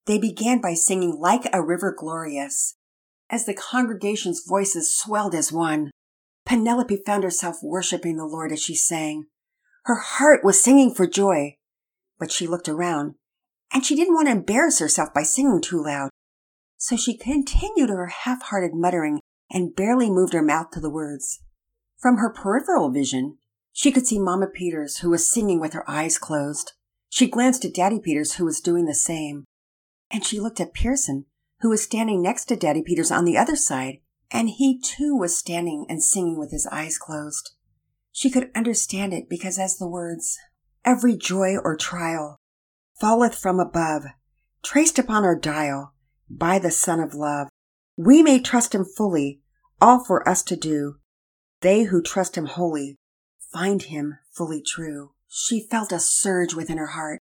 they 0.07 0.19
began 0.19 0.61
by 0.61 0.75
singing 0.75 1.19
Like 1.19 1.49
a 1.53 1.63
River 1.63 1.95
Glorious. 1.97 2.77
As 3.29 3.45
the 3.45 3.55
congregation's 3.55 4.45
voices 4.47 4.97
swelled 4.97 5.35
as 5.35 5.53
one, 5.53 5.91
Penelope 6.45 7.03
found 7.05 7.25
herself 7.25 7.57
worshiping 7.63 8.17
the 8.17 8.25
Lord 8.25 8.53
as 8.53 8.63
she 8.63 8.77
sang. 8.77 9.27
Her 9.85 9.97
heart 9.97 10.45
was 10.45 10.63
singing 10.63 10.95
for 10.95 11.07
joy, 11.07 11.57
but 12.19 12.31
she 12.31 12.47
looked 12.47 12.69
around 12.69 13.15
and 13.73 13.85
she 13.85 13.97
didn't 13.97 14.15
want 14.15 14.29
to 14.29 14.33
embarrass 14.33 14.79
herself 14.79 15.13
by 15.13 15.23
singing 15.23 15.61
too 15.61 15.83
loud. 15.83 16.11
So 16.77 16.97
she 16.97 17.17
continued 17.17 17.91
her 17.91 18.07
half-hearted 18.07 18.73
muttering 18.75 19.21
and 19.51 19.75
barely 19.75 20.11
moved 20.11 20.35
her 20.35 20.43
mouth 20.43 20.71
to 20.73 20.81
the 20.81 20.91
words. 20.91 21.41
From 21.99 22.19
her 22.19 22.31
peripheral 22.31 22.91
vision, 22.91 23.39
she 23.73 23.91
could 23.91 24.07
see 24.07 24.19
Mama 24.19 24.47
Peters, 24.47 24.99
who 24.99 25.11
was 25.11 25.31
singing 25.31 25.61
with 25.61 25.73
her 25.73 25.89
eyes 25.89 26.19
closed. 26.19 26.73
She 27.09 27.27
glanced 27.27 27.65
at 27.65 27.75
Daddy 27.75 28.01
Peters, 28.01 28.35
who 28.35 28.45
was 28.45 28.61
doing 28.61 28.87
the 28.87 28.95
same. 28.95 29.45
And 30.11 30.25
she 30.25 30.41
looked 30.41 30.61
at 30.61 30.75
Pearson, 30.75 31.27
who 31.61 31.71
was 31.71 31.83
standing 31.83 32.23
next 32.23 32.47
to 32.47 32.57
Daddy 32.57 32.83
Peters 32.83 33.11
on 33.11 33.25
the 33.25 33.37
other 33.37 33.57
side, 33.57 33.99
and 34.31 34.51
he 34.51 34.81
too 34.81 35.17
was 35.17 35.37
standing 35.37 35.87
and 35.89 36.03
singing 36.03 36.39
with 36.39 36.51
his 36.51 36.67
eyes 36.71 36.99
closed. 36.99 37.53
She 38.13 38.31
could 38.31 38.51
understand 38.55 39.13
it 39.13 39.29
because 39.29 39.59
as 39.59 39.77
the 39.77 39.89
words, 39.89 40.39
every 40.85 41.17
joy 41.17 41.57
or 41.57 41.77
trial 41.77 42.39
falleth 43.01 43.35
from 43.35 43.61
above, 43.61 44.05
traced 44.63 44.99
upon 44.99 45.25
our 45.25 45.39
dial 45.39 45.93
by 46.29 46.59
the 46.59 46.71
Sun 46.71 47.01
of 47.01 47.15
Love, 47.15 47.49
we 47.97 48.23
may 48.23 48.41
trust 48.41 48.75
him 48.75 48.85
fully, 48.85 49.41
all 49.81 50.05
for 50.05 50.27
us 50.29 50.43
to 50.45 50.57
do. 50.57 50.97
They 51.61 51.85
who 51.85 52.03
trust 52.03 52.37
him 52.37 52.47
wholly 52.47 52.97
find 53.53 53.83
him 53.83 54.19
fully 54.33 54.63
true. 54.63 55.13
She 55.29 55.67
felt 55.71 55.93
a 55.93 55.99
surge 55.99 56.55
within 56.55 56.79
her 56.79 56.89
heart. 56.89 57.21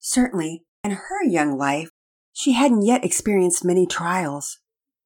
Certainly, 0.00 0.64
in 0.82 0.92
her 0.92 1.24
young 1.24 1.56
life, 1.56 1.90
she 2.32 2.52
hadn't 2.52 2.82
yet 2.82 3.04
experienced 3.04 3.64
many 3.64 3.86
trials 3.86 4.58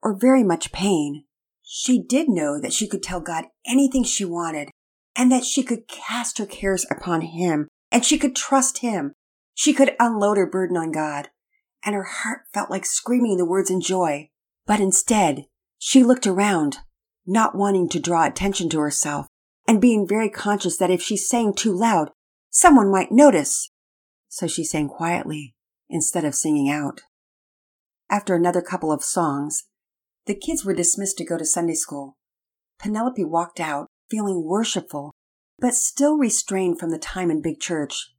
or 0.03 0.17
very 0.19 0.43
much 0.43 0.73
pain. 0.73 1.25
She 1.63 2.03
did 2.03 2.29
know 2.29 2.61
that 2.61 2.73
she 2.73 2.89
could 2.89 3.03
tell 3.03 3.21
God 3.21 3.45
anything 3.67 4.05
she 4.05 4.25
wanted 4.25 4.71
and 5.17 5.31
that 5.31 5.45
she 5.45 5.63
could 5.63 5.89
cast 5.89 6.39
her 6.39 6.47
cares 6.47 6.87
upon 6.91 7.21
Him 7.21 7.69
and 7.91 8.05
she 8.05 8.19
could 8.19 8.35
trust 8.35 8.79
Him. 8.79 9.13
She 9.55 9.73
could 9.73 9.95
unload 10.01 10.39
her 10.39 10.49
burden 10.49 10.77
on 10.77 10.93
God 10.93 11.29
and 11.85 11.95
her 11.95 12.05
heart 12.05 12.43
felt 12.53 12.71
like 12.71 12.87
screaming 12.87 13.37
the 13.37 13.47
words 13.47 13.71
in 13.71 13.81
joy. 13.81 14.31
But 14.67 14.81
instead, 14.81 15.47
she 15.79 16.03
looked 16.05 16.27
around, 16.27 16.79
not 17.27 17.55
wanting 17.55 17.89
to 17.91 18.01
draw 18.01 18.27
attention 18.27 18.69
to 18.71 18.81
herself 18.81 19.27
and 19.69 19.81
being 19.81 20.07
very 20.07 20.29
conscious 20.29 20.77
that 20.77 20.91
if 20.91 21.01
she 21.01 21.17
sang 21.17 21.55
too 21.55 21.73
loud, 21.73 22.11
Someone 22.55 22.91
might 22.91 23.11
notice. 23.11 23.71
So 24.29 24.47
she 24.47 24.63
sang 24.63 24.87
quietly 24.87 25.55
instead 25.89 26.23
of 26.23 26.35
singing 26.35 26.69
out. 26.69 27.01
After 28.11 28.35
another 28.35 28.61
couple 28.61 28.93
of 28.93 29.03
songs, 29.03 29.65
the 30.27 30.35
kids 30.35 30.63
were 30.63 30.75
dismissed 30.75 31.17
to 31.17 31.25
go 31.25 31.39
to 31.39 31.47
Sunday 31.47 31.73
school. 31.73 32.19
Penelope 32.79 33.25
walked 33.25 33.59
out 33.59 33.87
feeling 34.11 34.45
worshipful, 34.45 35.15
but 35.59 35.75
still 35.75 36.19
restrained 36.19 36.79
from 36.79 36.91
the 36.91 36.99
time 36.99 37.31
in 37.31 37.41
big 37.41 37.59
church. 37.59 38.13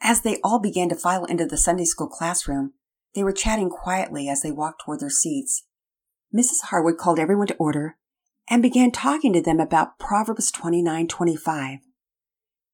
As 0.00 0.20
they 0.20 0.38
all 0.44 0.60
began 0.60 0.88
to 0.90 0.94
file 0.94 1.24
into 1.24 1.44
the 1.44 1.56
Sunday 1.56 1.84
school 1.84 2.08
classroom, 2.08 2.74
they 3.16 3.24
were 3.24 3.32
chatting 3.32 3.70
quietly 3.70 4.28
as 4.28 4.42
they 4.42 4.52
walked 4.52 4.82
toward 4.84 5.00
their 5.00 5.10
seats. 5.10 5.64
Mrs. 6.32 6.68
Harwood 6.68 6.96
called 6.96 7.18
everyone 7.18 7.48
to 7.48 7.56
order 7.56 7.96
and 8.50 8.60
began 8.60 8.90
talking 8.90 9.32
to 9.32 9.40
them 9.40 9.60
about 9.60 9.98
Proverbs 9.98 10.50
29:25. 10.50 11.78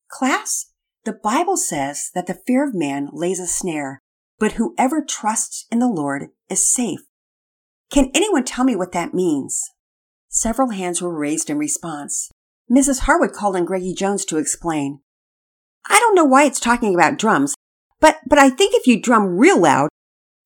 Class, 0.09 0.73
the 1.04 1.12
Bible 1.12 1.56
says 1.56 2.11
that 2.14 2.26
the 2.26 2.40
fear 2.47 2.64
of 2.64 2.75
man 2.75 3.11
lays 3.12 3.38
a 3.38 3.47
snare, 3.47 4.00
but 4.38 4.52
whoever 4.52 5.04
trusts 5.04 5.66
in 5.71 5.78
the 5.78 5.88
Lord 5.88 6.30
is 6.49 6.68
safe. 6.68 7.00
Can 7.90 8.11
anyone 8.14 8.45
tell 8.45 8.64
me 8.64 8.75
what 8.75 8.92
that 8.92 9.14
means? 9.14 9.62
Several 10.28 10.71
hands 10.71 11.00
were 11.00 11.16
raised 11.16 11.50
in 11.50 11.59
response. 11.59 12.30
Mrs. 12.71 13.00
Harwood 13.00 13.33
called 13.33 13.54
on 13.54 13.64
Greggy 13.64 13.95
Jones 13.95 14.25
to 14.25 14.38
explain. 14.38 15.00
I 15.88 16.00
don't 16.00 16.16
know 16.16 16.25
why 16.25 16.45
it's 16.45 16.59
talking 16.59 16.95
about 16.95 17.18
drums, 17.18 17.54
but, 18.00 18.18
but 18.26 18.38
I 18.38 18.50
think 18.50 18.75
if 18.75 18.87
you 18.87 19.00
drum 19.00 19.38
real 19.38 19.61
loud, 19.61 19.88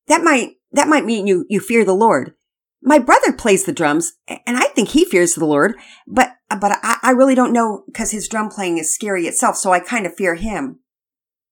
that 0.07 0.23
might, 0.23 0.57
that 0.73 0.89
might 0.89 1.07
mean 1.07 1.27
you, 1.27 1.47
you 1.49 1.61
fear 1.61 1.85
the 1.85 1.95
Lord. 1.95 2.35
My 2.83 2.99
brother 2.99 3.33
plays 3.33 3.65
the 3.65 3.73
drums, 3.73 4.15
and 4.27 4.57
I 4.57 4.65
think 4.69 4.91
he 4.91 5.05
fears 5.05 5.35
the 5.35 5.45
Lord, 5.45 5.75
but 6.07 6.37
but 6.49 6.79
I, 6.83 6.99
I 7.03 7.11
really 7.11 7.35
don't 7.35 7.53
know 7.53 7.85
because 7.87 8.11
his 8.11 8.29
drum 8.29 8.49
playing 8.49 8.79
is 8.79 8.95
scary 8.95 9.27
itself, 9.27 9.57
so 9.57 9.73
I 9.73 9.81
kind 9.81 10.07
of 10.07 10.17
fear 10.17 10.35
him. 10.35 10.81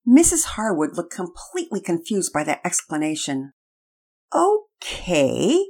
Mrs. 0.09 0.45
Harwood 0.45 0.97
looked 0.97 1.15
completely 1.15 1.81
confused 1.81 2.33
by 2.33 2.45
that 2.45 2.61
explanation. 2.65 3.53
Okay. 4.35 5.67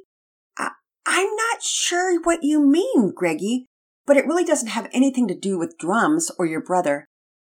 I, 0.57 0.71
I'm 1.07 1.35
not 1.35 1.63
sure 1.63 2.21
what 2.23 2.41
you 2.43 2.65
mean, 2.65 3.13
Greggy, 3.15 3.67
but 4.07 4.17
it 4.17 4.27
really 4.27 4.45
doesn't 4.45 4.69
have 4.69 4.89
anything 4.93 5.27
to 5.27 5.35
do 5.35 5.59
with 5.59 5.79
drums 5.79 6.31
or 6.39 6.47
your 6.47 6.63
brother. 6.63 7.05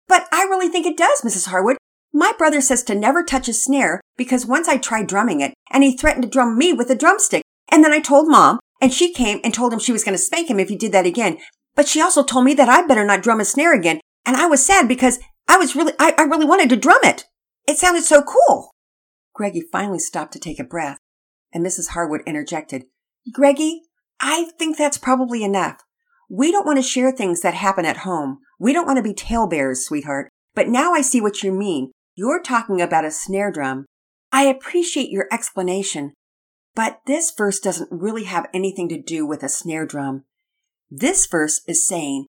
But 0.09 0.26
I 0.32 0.42
really 0.42 0.68
think 0.68 0.87
it 0.87 0.97
does, 0.97 1.23
Mrs. 1.23 1.49
Harwood. 1.49 1.76
My 2.12 2.32
brother 2.37 2.61
says 2.61 2.82
to 2.85 2.94
never 2.94 3.23
touch 3.23 3.49
a 3.49 3.52
snare 3.52 4.00
because 4.18 4.44
once 4.44 4.68
I 4.68 4.76
tried 4.76 5.06
drumming 5.06 5.40
it 5.40 5.54
and 5.71 5.82
he 5.85 5.97
threatened 5.97 6.25
to 6.25 6.28
drum 6.28 6.59
me 6.59 6.73
with 6.73 6.90
a 6.90 6.94
drumstick. 6.97 7.42
And 7.72 7.82
then 7.82 7.92
I 7.92 7.98
told 7.98 8.28
mom 8.28 8.60
and 8.80 8.92
she 8.92 9.12
came 9.12 9.40
and 9.42 9.52
told 9.52 9.72
him 9.72 9.78
she 9.80 9.92
was 9.92 10.04
going 10.04 10.14
to 10.14 10.22
spank 10.22 10.48
him 10.48 10.60
if 10.60 10.68
he 10.68 10.76
did 10.76 10.92
that 10.92 11.06
again. 11.06 11.38
But 11.74 11.88
she 11.88 12.00
also 12.00 12.22
told 12.22 12.44
me 12.44 12.54
that 12.54 12.68
I 12.68 12.86
better 12.86 13.04
not 13.04 13.22
drum 13.22 13.40
a 13.40 13.44
snare 13.44 13.74
again. 13.74 14.00
And 14.24 14.36
I 14.36 14.46
was 14.46 14.64
sad 14.64 14.86
because 14.86 15.18
I 15.48 15.56
was 15.56 15.74
really, 15.74 15.94
I, 15.98 16.14
I 16.18 16.22
really 16.22 16.44
wanted 16.44 16.68
to 16.68 16.76
drum 16.76 17.00
it. 17.02 17.24
It 17.66 17.78
sounded 17.78 18.04
so 18.04 18.22
cool. 18.22 18.70
Greggy 19.34 19.62
finally 19.72 19.98
stopped 19.98 20.32
to 20.34 20.38
take 20.38 20.60
a 20.60 20.64
breath 20.64 20.98
and 21.52 21.64
Mrs. 21.64 21.88
Harwood 21.88 22.22
interjected. 22.26 22.84
Greggy, 23.32 23.82
I 24.20 24.50
think 24.58 24.76
that's 24.76 24.98
probably 24.98 25.42
enough. 25.42 25.78
We 26.30 26.52
don't 26.52 26.66
want 26.66 26.78
to 26.78 26.82
share 26.82 27.12
things 27.12 27.40
that 27.42 27.54
happen 27.54 27.84
at 27.84 27.98
home 27.98 28.38
We 28.58 28.72
don't 28.72 28.86
want 28.86 28.98
to 28.98 29.02
be 29.02 29.12
talebearers, 29.12 29.84
sweetheart, 29.84 30.28
but 30.54 30.68
now 30.68 30.92
I 30.92 31.00
see 31.00 31.20
what 31.20 31.42
you 31.42 31.52
mean. 31.52 31.90
You're 32.14 32.42
talking 32.42 32.80
about 32.80 33.04
a 33.04 33.10
snare 33.10 33.50
drum. 33.50 33.86
I 34.30 34.44
appreciate 34.44 35.10
your 35.10 35.26
explanation, 35.32 36.12
but 36.74 37.00
this 37.06 37.30
verse 37.30 37.60
doesn't 37.60 37.90
really 37.90 38.24
have 38.24 38.48
anything 38.54 38.88
to 38.88 39.00
do 39.00 39.26
with 39.26 39.42
a 39.42 39.48
snare 39.48 39.86
drum. 39.86 40.24
This 40.90 41.26
verse 41.26 41.60
is 41.66 41.86
saying 41.86 42.26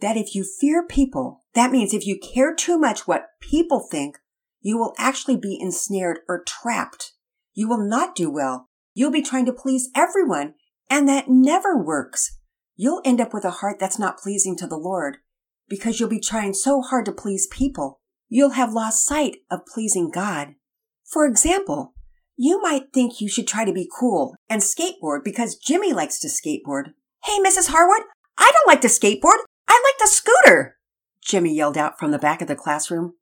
that 0.00 0.16
if 0.16 0.34
you 0.34 0.44
fear 0.44 0.86
people, 0.86 1.44
that 1.54 1.70
means 1.70 1.94
if 1.94 2.06
you 2.06 2.18
care 2.18 2.54
too 2.54 2.78
much 2.78 3.06
what 3.06 3.28
people 3.40 3.80
think, 3.80 4.18
you 4.60 4.76
will 4.76 4.94
actually 4.98 5.36
be 5.36 5.58
ensnared 5.60 6.20
or 6.28 6.42
trapped. 6.42 7.12
You 7.54 7.68
will 7.68 7.86
not 7.86 8.14
do 8.14 8.30
well. 8.30 8.68
You'll 8.94 9.12
be 9.12 9.22
trying 9.22 9.46
to 9.46 9.52
please 9.52 9.90
everyone, 9.94 10.54
and 10.90 11.08
that 11.08 11.28
never 11.28 11.76
works. 11.76 12.38
You'll 12.74 13.02
end 13.04 13.20
up 13.20 13.32
with 13.32 13.44
a 13.44 13.50
heart 13.50 13.78
that's 13.78 13.98
not 13.98 14.18
pleasing 14.18 14.56
to 14.56 14.66
the 14.66 14.76
Lord 14.76 15.18
because 15.68 15.98
you'll 15.98 16.08
be 16.08 16.20
trying 16.20 16.54
so 16.54 16.80
hard 16.80 17.04
to 17.06 17.12
please 17.12 17.46
people. 17.46 18.00
You'll 18.28 18.50
have 18.50 18.72
lost 18.72 19.06
sight 19.06 19.36
of 19.50 19.66
pleasing 19.66 20.10
God. 20.10 20.54
For 21.04 21.26
example, 21.26 21.94
you 22.36 22.60
might 22.60 22.92
think 22.92 23.20
you 23.20 23.28
should 23.28 23.46
try 23.46 23.64
to 23.64 23.72
be 23.72 23.90
cool 23.98 24.34
and 24.48 24.62
skateboard 24.62 25.24
because 25.24 25.56
Jimmy 25.56 25.92
likes 25.92 26.18
to 26.20 26.28
skateboard. 26.28 26.92
Hey, 27.24 27.38
Mrs. 27.38 27.68
Harwood, 27.68 28.06
I 28.38 28.52
don't 28.52 28.66
like 28.66 28.82
to 28.82 28.88
skateboard. 28.88 29.38
I 29.68 29.82
like 29.84 29.98
the 29.98 30.06
scooter. 30.06 30.76
Jimmy 31.22 31.54
yelled 31.54 31.78
out 31.78 31.98
from 31.98 32.10
the 32.10 32.18
back 32.18 32.42
of 32.42 32.48
the 32.48 32.54
classroom. 32.54 33.14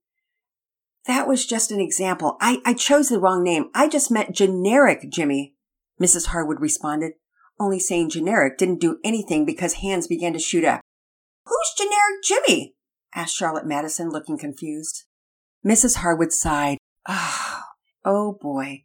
That 1.06 1.28
was 1.28 1.47
just 1.47 1.71
an 1.71 1.80
example. 1.80 2.37
I, 2.40 2.59
I 2.64 2.75
chose 2.75 3.09
the 3.09 3.21
wrong 3.21 3.42
name. 3.42 3.71
I 3.75 3.88
just 3.88 4.11
meant 4.11 4.35
generic 4.35 5.11
Jimmy, 5.11 5.54
Mrs. 6.00 6.26
Harwood 6.26 6.61
responded. 6.61 7.12
Only 7.61 7.78
saying 7.78 8.11
generic 8.11 8.59
didn't 8.59 8.80
do 8.80 8.99
anything 9.04 9.44
because 9.44 9.75
hands 9.75 10.06
began 10.09 10.33
to 10.33 10.38
shoot 10.38 10.64
up. 10.64 10.80
Who's 11.47 11.75
generic 11.76 12.23
Jimmy? 12.25 12.75
asked 13.14 13.37
Charlotte 13.37 13.66
Madison, 13.66 14.11
looking 14.11 14.38
confused. 14.38 15.04
Mrs. 15.64 15.97
Harwood 15.97 16.33
sighed. 16.33 16.78
Oh, 17.09 17.61
oh 18.04 18.38
boy. 18.40 18.85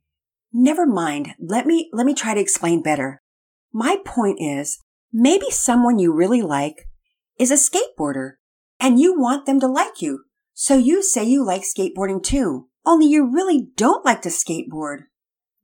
Never 0.51 0.85
mind. 0.85 1.35
Let 1.39 1.65
me, 1.65 1.89
let 1.93 2.05
me 2.05 2.13
try 2.13 2.33
to 2.33 2.41
explain 2.41 2.81
better. 2.81 3.21
My 3.71 3.97
point 4.05 4.39
is, 4.41 4.79
maybe 5.13 5.49
someone 5.49 5.99
you 5.99 6.13
really 6.13 6.41
like 6.41 6.87
is 7.37 7.51
a 7.51 7.55
skateboarder 7.55 8.33
and 8.79 8.99
you 8.99 9.19
want 9.19 9.45
them 9.45 9.59
to 9.59 9.67
like 9.67 10.01
you. 10.01 10.25
So 10.53 10.75
you 10.75 11.03
say 11.03 11.23
you 11.23 11.45
like 11.45 11.61
skateboarding 11.61 12.21
too, 12.21 12.67
only 12.85 13.07
you 13.07 13.31
really 13.31 13.67
don't 13.75 14.05
like 14.05 14.21
to 14.23 14.29
skateboard, 14.29 15.03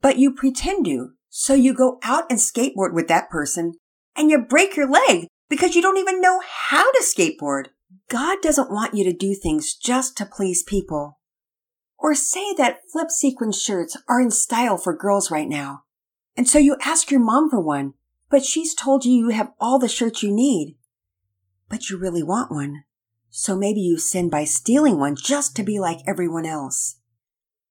but 0.01 0.17
you 0.17 0.33
pretend 0.33 0.85
to. 0.85 1.11
So 1.29 1.53
you 1.53 1.73
go 1.73 1.99
out 2.03 2.25
and 2.29 2.39
skateboard 2.39 2.93
with 2.93 3.07
that 3.07 3.29
person 3.29 3.73
and 4.15 4.29
you 4.29 4.39
break 4.39 4.77
your 4.77 4.89
leg 4.89 5.27
because 5.49 5.75
you 5.75 5.81
don't 5.81 5.97
even 5.97 6.21
know 6.21 6.41
how 6.45 6.89
to 6.91 7.03
skateboard. 7.03 7.65
God 8.09 8.37
doesn't 8.41 8.71
want 8.71 8.93
you 8.93 9.03
to 9.03 9.13
do 9.13 9.33
things 9.33 9.73
just 9.73 10.15
to 10.17 10.25
please 10.25 10.63
people. 10.63 11.19
Or 11.97 12.13
say 12.13 12.53
that 12.57 12.81
flip 12.91 13.09
sequin 13.09 13.51
shirts 13.51 13.97
are 14.07 14.21
in 14.21 14.31
style 14.31 14.77
for 14.77 14.95
girls 14.95 15.31
right 15.31 15.47
now. 15.47 15.83
And 16.37 16.47
so 16.47 16.59
you 16.59 16.77
ask 16.83 17.09
your 17.09 17.19
mom 17.19 17.49
for 17.49 17.59
one, 17.59 17.93
but 18.29 18.45
she's 18.45 18.75
told 18.75 19.05
you 19.05 19.13
you 19.13 19.29
have 19.29 19.53
all 19.59 19.79
the 19.79 19.87
shirts 19.87 20.21
you 20.21 20.31
need. 20.31 20.75
But 21.69 21.89
you 21.89 21.97
really 21.97 22.23
want 22.23 22.51
one. 22.51 22.83
So 23.29 23.55
maybe 23.55 23.79
you 23.79 23.97
sin 23.97 24.29
by 24.29 24.43
stealing 24.43 24.99
one 24.99 25.15
just 25.15 25.55
to 25.55 25.63
be 25.63 25.79
like 25.79 25.99
everyone 26.05 26.45
else. 26.45 26.97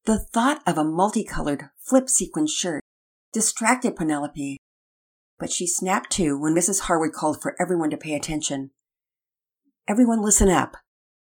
The 0.04 0.18
thought 0.18 0.62
of 0.66 0.76
a 0.76 0.84
multicolored 0.84 1.70
flip 1.78 2.08
sequin 2.08 2.46
shirt 2.46 2.82
distracted 3.32 3.96
Penelope 3.96 4.58
but 5.38 5.50
she 5.50 5.66
snapped 5.66 6.10
to 6.12 6.38
when 6.38 6.54
Mrs. 6.54 6.80
Harwood 6.80 7.12
called 7.12 7.42
for 7.42 7.56
everyone 7.60 7.90
to 7.90 7.96
pay 7.96 8.14
attention. 8.14 8.70
Everyone 9.88 10.22
listen 10.22 10.48
up. 10.48 10.76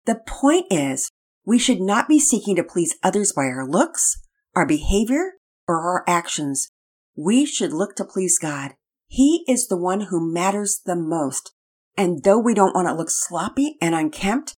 The 0.05 0.21
point 0.27 0.67
is, 0.71 1.11
we 1.45 1.59
should 1.59 1.81
not 1.81 2.09
be 2.09 2.19
seeking 2.19 2.57
to 2.57 2.65
please 2.65 2.97
others 3.03 3.33
by 3.33 3.45
our 3.45 3.67
looks, 3.67 4.21
our 4.55 4.67
behavior, 4.67 5.33
or 5.69 5.81
our 5.81 6.05
actions. 6.07 6.71
We 7.17 7.45
should 7.47 7.73
look 7.73 7.97
to 7.97 8.05
please 8.05 8.39
God. 8.39 8.75
He 9.07 9.45
is 9.47 9.69
the 9.69 9.77
one 9.77 10.03
who 10.03 10.33
matters 10.33 10.81
the 10.85 10.97
most. 10.97 11.53
And 11.97 12.25
though 12.25 12.39
we 12.39 12.55
don't 12.55 12.75
want 12.75 12.89
to 12.89 12.95
look 12.95 13.11
sloppy 13.11 13.77
and 13.81 13.95
unkempt, 13.95 14.55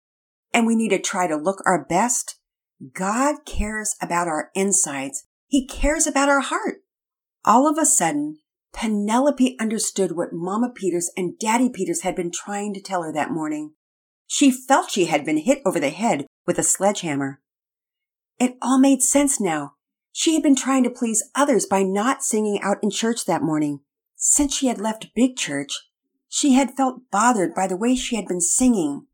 and 0.53 0.65
we 0.65 0.75
need 0.75 0.89
to 0.89 0.99
try 0.99 1.27
to 1.27 1.35
look 1.35 1.61
our 1.65 1.83
best, 1.85 2.39
God 2.93 3.45
cares 3.45 3.95
about 4.01 4.27
our 4.27 4.51
insides. 4.55 5.25
He 5.47 5.67
cares 5.67 6.07
about 6.07 6.29
our 6.29 6.39
heart. 6.39 6.77
All 7.43 7.67
of 7.69 7.77
a 7.77 7.85
sudden, 7.85 8.37
Penelope 8.73 9.57
understood 9.59 10.13
what 10.13 10.33
Mama 10.33 10.69
Peters 10.73 11.11
and 11.17 11.37
Daddy 11.39 11.69
Peters 11.69 12.01
had 12.01 12.15
been 12.15 12.31
trying 12.31 12.73
to 12.73 12.81
tell 12.81 13.03
her 13.03 13.11
that 13.13 13.31
morning. 13.31 13.73
She 14.27 14.51
felt 14.51 14.91
she 14.91 15.05
had 15.05 15.25
been 15.25 15.37
hit 15.37 15.61
over 15.65 15.79
the 15.79 15.89
head 15.89 16.25
with 16.45 16.59
a 16.59 16.63
sledgehammer. 16.63 17.41
It 18.39 18.57
all 18.61 18.79
made 18.79 19.01
sense 19.01 19.39
now. 19.39 19.73
She 20.11 20.33
had 20.33 20.43
been 20.43 20.55
trying 20.55 20.83
to 20.83 20.89
please 20.89 21.29
others 21.35 21.65
by 21.65 21.83
not 21.83 22.23
singing 22.23 22.59
out 22.61 22.77
in 22.81 22.89
church 22.89 23.25
that 23.25 23.41
morning. 23.41 23.81
Since 24.15 24.55
she 24.55 24.67
had 24.67 24.79
left 24.79 25.13
big 25.15 25.35
church, 25.35 25.73
she 26.29 26.53
had 26.53 26.75
felt 26.75 27.09
bothered 27.11 27.53
by 27.53 27.67
the 27.67 27.77
way 27.77 27.95
she 27.95 28.15
had 28.15 28.27
been 28.27 28.41
singing, 28.41 29.07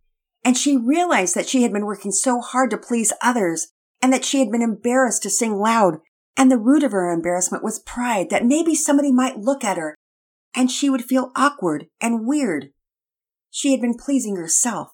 and 0.43 0.57
she 0.57 0.77
realized 0.77 1.35
that 1.35 1.47
she 1.47 1.63
had 1.63 1.73
been 1.73 1.85
working 1.85 2.11
so 2.11 2.39
hard 2.39 2.69
to 2.71 2.77
please 2.77 3.13
others 3.21 3.67
and 4.01 4.11
that 4.11 4.25
she 4.25 4.39
had 4.39 4.51
been 4.51 4.61
embarrassed 4.61 5.23
to 5.23 5.29
sing 5.29 5.55
loud 5.55 5.99
and 6.37 6.51
the 6.51 6.57
root 6.57 6.83
of 6.83 6.91
her 6.91 7.11
embarrassment 7.11 7.63
was 7.63 7.79
pride 7.79 8.29
that 8.29 8.45
maybe 8.45 8.73
somebody 8.73 9.11
might 9.11 9.37
look 9.37 9.63
at 9.63 9.77
her 9.77 9.95
and 10.55 10.71
she 10.71 10.89
would 10.89 11.05
feel 11.05 11.31
awkward 11.35 11.87
and 11.99 12.25
weird. 12.25 12.69
She 13.49 13.71
had 13.71 13.81
been 13.81 13.97
pleasing 13.97 14.35
herself 14.35 14.91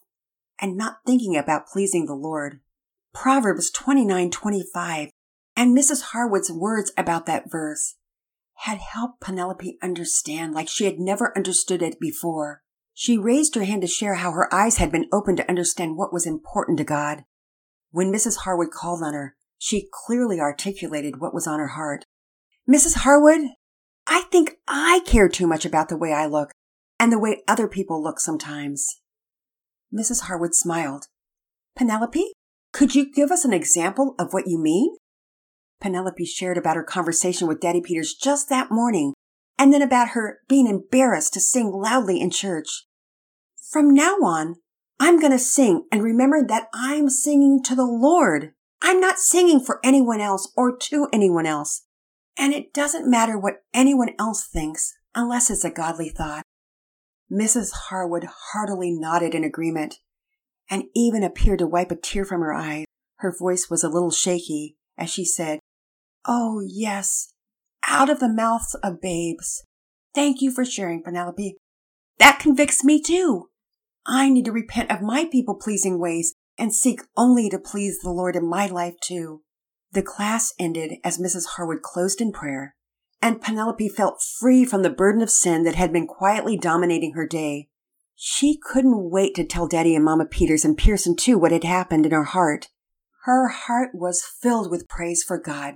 and 0.60 0.76
not 0.76 1.00
thinking 1.06 1.36
about 1.36 1.68
pleasing 1.68 2.06
the 2.06 2.16
Lord. 2.16 2.60
Proverbs 3.14 3.72
29:25 3.72 5.10
and 5.56 5.76
Mrs. 5.76 6.02
Harwood's 6.12 6.52
words 6.52 6.92
about 6.98 7.26
that 7.26 7.50
verse 7.50 7.96
had 8.62 8.80
helped 8.80 9.22
Penelope 9.22 9.78
understand 9.82 10.54
like 10.54 10.68
she 10.68 10.86
had 10.86 11.00
never 11.00 11.36
understood 11.36 11.82
it 11.82 12.00
before. 12.00 12.62
She 12.94 13.18
raised 13.18 13.54
her 13.56 13.64
hand 13.64 13.82
to 13.82 13.88
share 13.88 14.16
how 14.16 14.32
her 14.32 14.52
eyes 14.54 14.78
had 14.78 14.92
been 14.92 15.08
opened 15.12 15.38
to 15.38 15.50
understand 15.50 15.96
what 15.96 16.12
was 16.12 16.26
important 16.26 16.78
to 16.80 16.84
God. 16.84 17.24
When 17.92 18.12
Mrs. 18.12 18.38
Harwood 18.38 18.72
called 18.72 19.04
on 19.04 19.14
her, 19.14 19.36
she 19.60 19.90
clearly 19.92 20.40
articulated 20.40 21.20
what 21.20 21.34
was 21.34 21.46
on 21.48 21.60
her 21.60 21.68
heart. 21.70 22.06
Mrs. 22.70 22.98
Harwood, 22.98 23.42
I 24.08 24.22
think 24.32 24.58
I 24.68 25.02
care 25.06 25.30
too 25.30 25.48
much 25.48 25.66
about 25.66 25.90
the 25.90 25.98
way 25.98 26.12
I 26.12 26.26
look 26.26 26.52
and 27.00 27.12
the 27.12 27.20
way 27.20 27.44
other 27.48 27.68
people 27.68 28.04
look 28.04 28.20
sometimes. 28.20 29.00
Mrs. 29.94 30.24
Harwood 30.24 30.54
smiled. 30.54 31.06
Penelope, 31.76 32.34
could 32.74 32.96
you 32.96 33.12
give 33.12 33.32
us 33.32 33.46
an 33.46 33.54
example 33.54 34.16
of 34.20 34.34
what 34.34 34.48
you 34.48 34.58
mean? 34.58 34.98
Penelope 35.80 36.26
shared 36.26 36.58
about 36.58 36.76
her 36.76 36.84
conversation 36.84 37.48
with 37.48 37.62
Daddy 37.62 37.82
Peters 37.82 38.14
just 38.14 38.50
that 38.50 38.72
morning 38.72 39.14
and 39.58 39.74
then 39.74 39.82
about 39.82 40.10
her 40.10 40.40
being 40.48 40.68
embarrassed 40.68 41.34
to 41.34 41.40
sing 41.40 41.72
loudly 41.72 42.20
in 42.20 42.30
church. 42.30 42.86
From 43.72 43.94
now 43.94 44.16
on, 44.24 44.56
I'm 45.00 45.20
going 45.20 45.32
to 45.32 45.40
sing 45.40 45.86
and 45.92 46.04
remember 46.04 46.46
that 46.48 46.68
I'm 46.74 47.10
singing 47.10 47.62
to 47.64 47.76
the 47.76 47.86
Lord. 47.86 48.54
I'm 48.82 49.00
not 49.00 49.20
singing 49.20 49.60
for 49.60 49.80
anyone 49.84 50.22
else 50.22 50.52
or 50.56 50.76
to 50.76 51.08
anyone 51.12 51.46
else. 51.46 51.84
And 52.38 52.54
it 52.54 52.74
doesn't 52.74 53.10
matter 53.10 53.38
what 53.38 53.64
anyone 53.74 54.12
else 54.20 54.48
thinks 54.48 54.94
unless 55.16 55.50
it's 55.50 55.66
a 55.66 55.72
godly 55.72 56.10
thought. 56.10 56.44
Mrs. 57.32 57.72
Harwood 57.90 58.28
heartily 58.52 58.92
nodded 58.92 59.36
in 59.36 59.44
agreement 59.44 59.96
and 60.70 60.86
even 60.96 61.24
appeared 61.24 61.60
to 61.60 61.68
wipe 61.68 61.92
a 61.92 61.96
tear 61.96 62.26
from 62.26 62.42
her 62.42 62.54
eye. 62.54 62.86
Her 63.18 63.36
voice 63.38 63.70
was 63.70 63.84
a 63.84 63.90
little 63.90 64.12
shaky 64.12 64.78
as 64.98 65.10
she 65.10 65.26
said, 65.26 65.60
Oh, 66.26 66.62
yes, 66.66 67.32
out 67.86 68.10
of 68.10 68.20
the 68.20 68.30
mouths 68.30 68.76
of 68.84 69.02
babes. 69.02 69.64
Thank 70.14 70.42
you 70.42 70.52
for 70.52 70.66
sharing, 70.66 71.04
Penelope. 71.04 71.56
That 72.20 72.40
convicts 72.40 72.84
me 72.84 73.02
too. 73.02 73.50
I 74.06 74.30
need 74.30 74.46
to 74.46 74.52
repent 74.52 74.90
of 74.90 75.02
my 75.02 75.26
people 75.32 75.56
pleasing 75.56 76.00
ways 76.00 76.34
and 76.58 76.74
seek 76.74 77.02
only 77.16 77.50
to 77.50 77.60
please 77.60 78.00
the 78.00 78.10
Lord 78.10 78.36
in 78.36 78.50
my 78.50 78.68
life 78.68 78.96
too. 79.04 79.42
The 79.92 80.02
class 80.02 80.54
ended 80.60 80.94
as 81.04 81.18
Mrs. 81.18 81.46
Harwood 81.56 81.82
closed 81.82 82.20
in 82.20 82.32
prayer, 82.32 82.76
and 83.22 83.42
Penelope 83.42 83.90
felt 83.90 84.22
free 84.22 84.64
from 84.66 84.84
the 84.84 84.90
burden 84.90 85.22
of 85.22 85.30
sin 85.30 85.64
that 85.64 85.76
had 85.76 85.92
been 85.92 86.08
quietly 86.08 86.58
dominating 86.58 87.14
her 87.14 87.28
day. 87.28 87.70
She 88.16 88.58
couldn't 88.58 89.10
wait 89.10 89.36
to 89.36 89.44
tell 89.44 89.68
Daddy 89.68 89.96
and 89.96 90.04
Mama 90.04 90.26
Peters 90.26 90.66
and 90.66 90.78
Pearson 90.78 91.16
too 91.16 91.38
what 91.38 91.52
had 91.52 91.64
happened 91.64 92.06
in 92.06 92.12
her 92.12 92.24
heart. 92.24 92.70
Her 93.24 93.50
heart 93.50 93.90
was 93.94 94.24
filled 94.24 94.72
with 94.72 94.88
praise 94.88 95.24
for 95.24 95.38
God. 95.38 95.76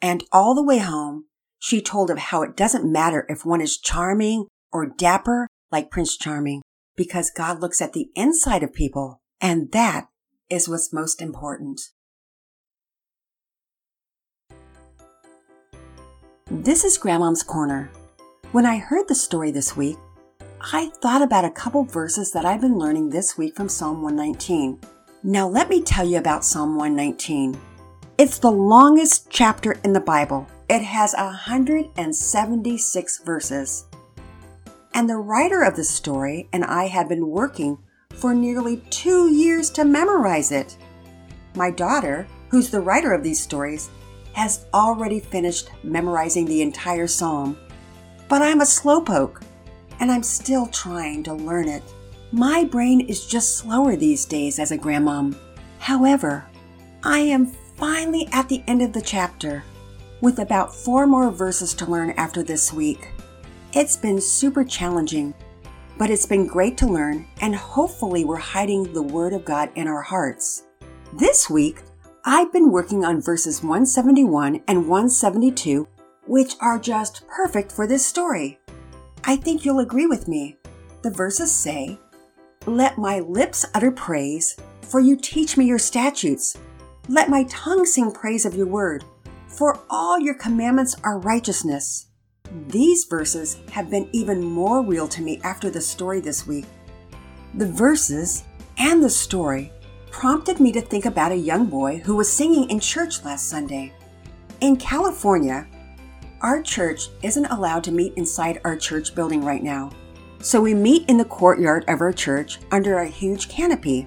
And 0.00 0.24
all 0.32 0.54
the 0.54 0.64
way 0.64 0.78
home, 0.78 1.26
she 1.58 1.80
told 1.80 2.10
of 2.10 2.18
how 2.18 2.42
it 2.42 2.56
doesn't 2.56 2.90
matter 2.90 3.24
if 3.28 3.46
one 3.46 3.60
is 3.60 3.78
charming 3.78 4.46
or 4.72 4.86
dapper 4.86 5.46
like 5.70 5.90
Prince 5.90 6.16
Charming, 6.16 6.62
because 6.96 7.30
God 7.30 7.60
looks 7.60 7.80
at 7.80 7.92
the 7.92 8.10
inside 8.14 8.62
of 8.62 8.74
people 8.74 9.22
and 9.40 9.72
that 9.72 10.08
is 10.48 10.68
what's 10.68 10.92
most 10.92 11.22
important. 11.22 11.80
This 16.60 16.84
is 16.84 16.98
Grandmom's 16.98 17.42
Corner. 17.42 17.90
When 18.52 18.66
I 18.66 18.76
heard 18.76 19.08
the 19.08 19.14
story 19.14 19.50
this 19.50 19.74
week, 19.74 19.96
I 20.60 20.90
thought 21.00 21.22
about 21.22 21.46
a 21.46 21.50
couple 21.50 21.82
verses 21.82 22.30
that 22.32 22.44
I've 22.44 22.60
been 22.60 22.78
learning 22.78 23.08
this 23.08 23.38
week 23.38 23.56
from 23.56 23.70
Psalm 23.70 24.02
119. 24.02 24.78
Now, 25.22 25.48
let 25.48 25.70
me 25.70 25.80
tell 25.80 26.06
you 26.06 26.18
about 26.18 26.44
Psalm 26.44 26.76
119. 26.76 27.58
It's 28.18 28.38
the 28.38 28.50
longest 28.50 29.30
chapter 29.30 29.78
in 29.82 29.94
the 29.94 30.00
Bible. 30.00 30.46
It 30.68 30.82
has 30.82 31.14
176 31.16 33.22
verses. 33.24 33.86
And 34.92 35.08
the 35.08 35.16
writer 35.16 35.62
of 35.62 35.74
the 35.74 35.84
story 35.84 36.50
and 36.52 36.66
I 36.66 36.88
have 36.88 37.08
been 37.08 37.28
working 37.28 37.78
for 38.10 38.34
nearly 38.34 38.82
two 38.90 39.32
years 39.32 39.70
to 39.70 39.86
memorize 39.86 40.52
it. 40.52 40.76
My 41.54 41.70
daughter, 41.70 42.26
who's 42.50 42.68
the 42.68 42.82
writer 42.82 43.14
of 43.14 43.22
these 43.22 43.40
stories, 43.40 43.88
has 44.32 44.66
already 44.72 45.20
finished 45.20 45.70
memorizing 45.82 46.46
the 46.46 46.62
entire 46.62 47.06
psalm. 47.06 47.56
But 48.28 48.42
I'm 48.42 48.60
a 48.60 48.64
slowpoke, 48.64 49.42
and 50.00 50.10
I'm 50.10 50.22
still 50.22 50.66
trying 50.66 51.22
to 51.24 51.34
learn 51.34 51.68
it. 51.68 51.82
My 52.32 52.64
brain 52.64 53.00
is 53.00 53.26
just 53.26 53.56
slower 53.56 53.94
these 53.94 54.24
days 54.24 54.58
as 54.58 54.72
a 54.72 54.78
grandmom. 54.78 55.36
However, 55.78 56.46
I 57.04 57.18
am 57.18 57.46
finally 57.76 58.28
at 58.32 58.48
the 58.48 58.62
end 58.66 58.80
of 58.80 58.92
the 58.92 59.02
chapter, 59.02 59.64
with 60.20 60.38
about 60.38 60.74
four 60.74 61.06
more 61.06 61.30
verses 61.30 61.74
to 61.74 61.90
learn 61.90 62.10
after 62.12 62.42
this 62.42 62.72
week. 62.72 63.10
It's 63.72 63.96
been 63.96 64.20
super 64.20 64.64
challenging, 64.64 65.34
but 65.98 66.10
it's 66.10 66.26
been 66.26 66.46
great 66.46 66.76
to 66.78 66.86
learn, 66.86 67.26
and 67.40 67.54
hopefully, 67.54 68.24
we're 68.24 68.36
hiding 68.36 68.92
the 68.92 69.02
Word 69.02 69.32
of 69.32 69.44
God 69.44 69.70
in 69.74 69.86
our 69.86 70.00
hearts. 70.00 70.64
This 71.12 71.50
week, 71.50 71.82
I've 72.24 72.52
been 72.52 72.70
working 72.70 73.04
on 73.04 73.20
verses 73.20 73.64
171 73.64 74.62
and 74.68 74.88
172, 74.88 75.88
which 76.28 76.54
are 76.60 76.78
just 76.78 77.26
perfect 77.26 77.72
for 77.72 77.84
this 77.84 78.06
story. 78.06 78.60
I 79.24 79.34
think 79.34 79.64
you'll 79.64 79.80
agree 79.80 80.06
with 80.06 80.28
me. 80.28 80.56
The 81.02 81.10
verses 81.10 81.50
say, 81.50 81.98
Let 82.64 82.96
my 82.96 83.18
lips 83.18 83.66
utter 83.74 83.90
praise, 83.90 84.56
for 84.82 85.00
you 85.00 85.16
teach 85.16 85.56
me 85.56 85.64
your 85.64 85.80
statutes. 85.80 86.56
Let 87.08 87.28
my 87.28 87.42
tongue 87.48 87.84
sing 87.84 88.12
praise 88.12 88.46
of 88.46 88.54
your 88.54 88.68
word, 88.68 89.02
for 89.48 89.80
all 89.90 90.20
your 90.20 90.34
commandments 90.34 90.94
are 91.02 91.18
righteousness. 91.18 92.06
These 92.68 93.06
verses 93.06 93.58
have 93.72 93.90
been 93.90 94.08
even 94.12 94.44
more 94.44 94.80
real 94.80 95.08
to 95.08 95.22
me 95.22 95.40
after 95.42 95.70
the 95.70 95.80
story 95.80 96.20
this 96.20 96.46
week. 96.46 96.66
The 97.54 97.66
verses 97.66 98.44
and 98.78 99.02
the 99.02 99.10
story 99.10 99.72
prompted 100.12 100.60
me 100.60 100.70
to 100.70 100.80
think 100.80 101.06
about 101.06 101.32
a 101.32 101.36
young 101.36 101.66
boy 101.66 101.96
who 102.04 102.14
was 102.14 102.30
singing 102.30 102.70
in 102.70 102.78
church 102.78 103.24
last 103.24 103.48
Sunday. 103.48 103.92
In 104.60 104.76
California, 104.76 105.66
our 106.42 106.62
church 106.62 107.08
isn't 107.22 107.46
allowed 107.46 107.82
to 107.84 107.92
meet 107.92 108.12
inside 108.14 108.60
our 108.62 108.76
church 108.76 109.14
building 109.14 109.42
right 109.42 109.62
now, 109.62 109.90
so 110.38 110.60
we 110.60 110.74
meet 110.74 111.08
in 111.08 111.16
the 111.16 111.24
courtyard 111.24 111.84
of 111.88 112.00
our 112.02 112.12
church 112.12 112.58
under 112.70 112.98
a 112.98 113.08
huge 113.08 113.48
canopy. 113.48 114.06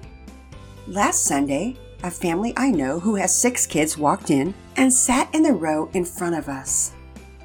Last 0.86 1.24
Sunday, 1.24 1.76
a 2.04 2.10
family 2.10 2.54
I 2.56 2.70
know 2.70 3.00
who 3.00 3.16
has 3.16 3.36
six 3.36 3.66
kids 3.66 3.98
walked 3.98 4.30
in 4.30 4.54
and 4.76 4.92
sat 4.92 5.34
in 5.34 5.42
the 5.42 5.52
row 5.52 5.90
in 5.92 6.04
front 6.04 6.36
of 6.36 6.48
us. 6.48 6.92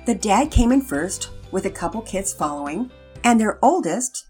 The 0.06 0.16
dad 0.16 0.52
came 0.52 0.72
in 0.72 0.82
first, 0.82 1.32
with 1.52 1.66
a 1.66 1.72
couple 1.72 2.02
kids 2.02 2.32
following, 2.32 2.92
and 3.24 3.40
their 3.40 3.58
oldest, 3.64 4.28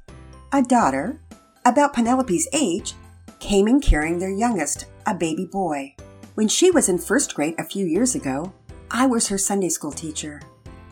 a 0.54 0.62
daughter, 0.62 1.20
about 1.66 1.94
Penelope's 1.94 2.48
age, 2.54 2.94
came 3.42 3.68
in 3.68 3.82
carrying 3.82 4.20
their 4.20 4.32
youngest, 4.32 4.86
a 5.06 5.14
baby 5.14 5.46
boy. 5.46 5.94
When 6.36 6.48
she 6.48 6.72
was 6.72 6.88
in 6.88 6.98
first 6.98 7.36
grade 7.36 7.56
a 7.58 7.66
few 7.66 7.86
years 7.86 8.16
ago, 8.16 8.54
I 8.90 9.08
was 9.08 9.28
her 9.28 9.38
Sunday 9.38 9.68
school 9.68 9.92
teacher. 9.92 10.42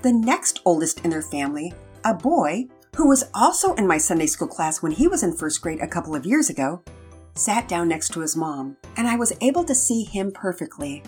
The 0.02 0.12
next 0.12 0.60
oldest 0.66 1.06
in 1.06 1.12
their 1.12 1.22
family, 1.22 1.74
a 2.04 2.14
boy 2.14 2.68
who 2.96 3.08
was 3.08 3.30
also 3.34 3.76
in 3.76 3.88
my 3.88 3.98
Sunday 3.98 4.26
school 4.26 4.48
class 4.48 4.82
when 4.82 4.92
he 4.92 5.08
was 5.08 5.24
in 5.24 5.38
first 5.38 5.62
grade 5.62 5.80
a 5.80 5.88
couple 5.88 6.16
of 6.16 6.26
years 6.26 6.50
ago, 6.50 6.82
sat 7.36 7.68
down 7.68 7.88
next 7.88 8.10
to 8.10 8.20
his 8.20 8.36
mom, 8.36 8.76
and 8.98 9.08
I 9.08 9.16
was 9.16 9.32
able 9.40 9.64
to 9.64 9.76
see 9.76 10.04
him 10.04 10.32
perfectly. 10.32 11.04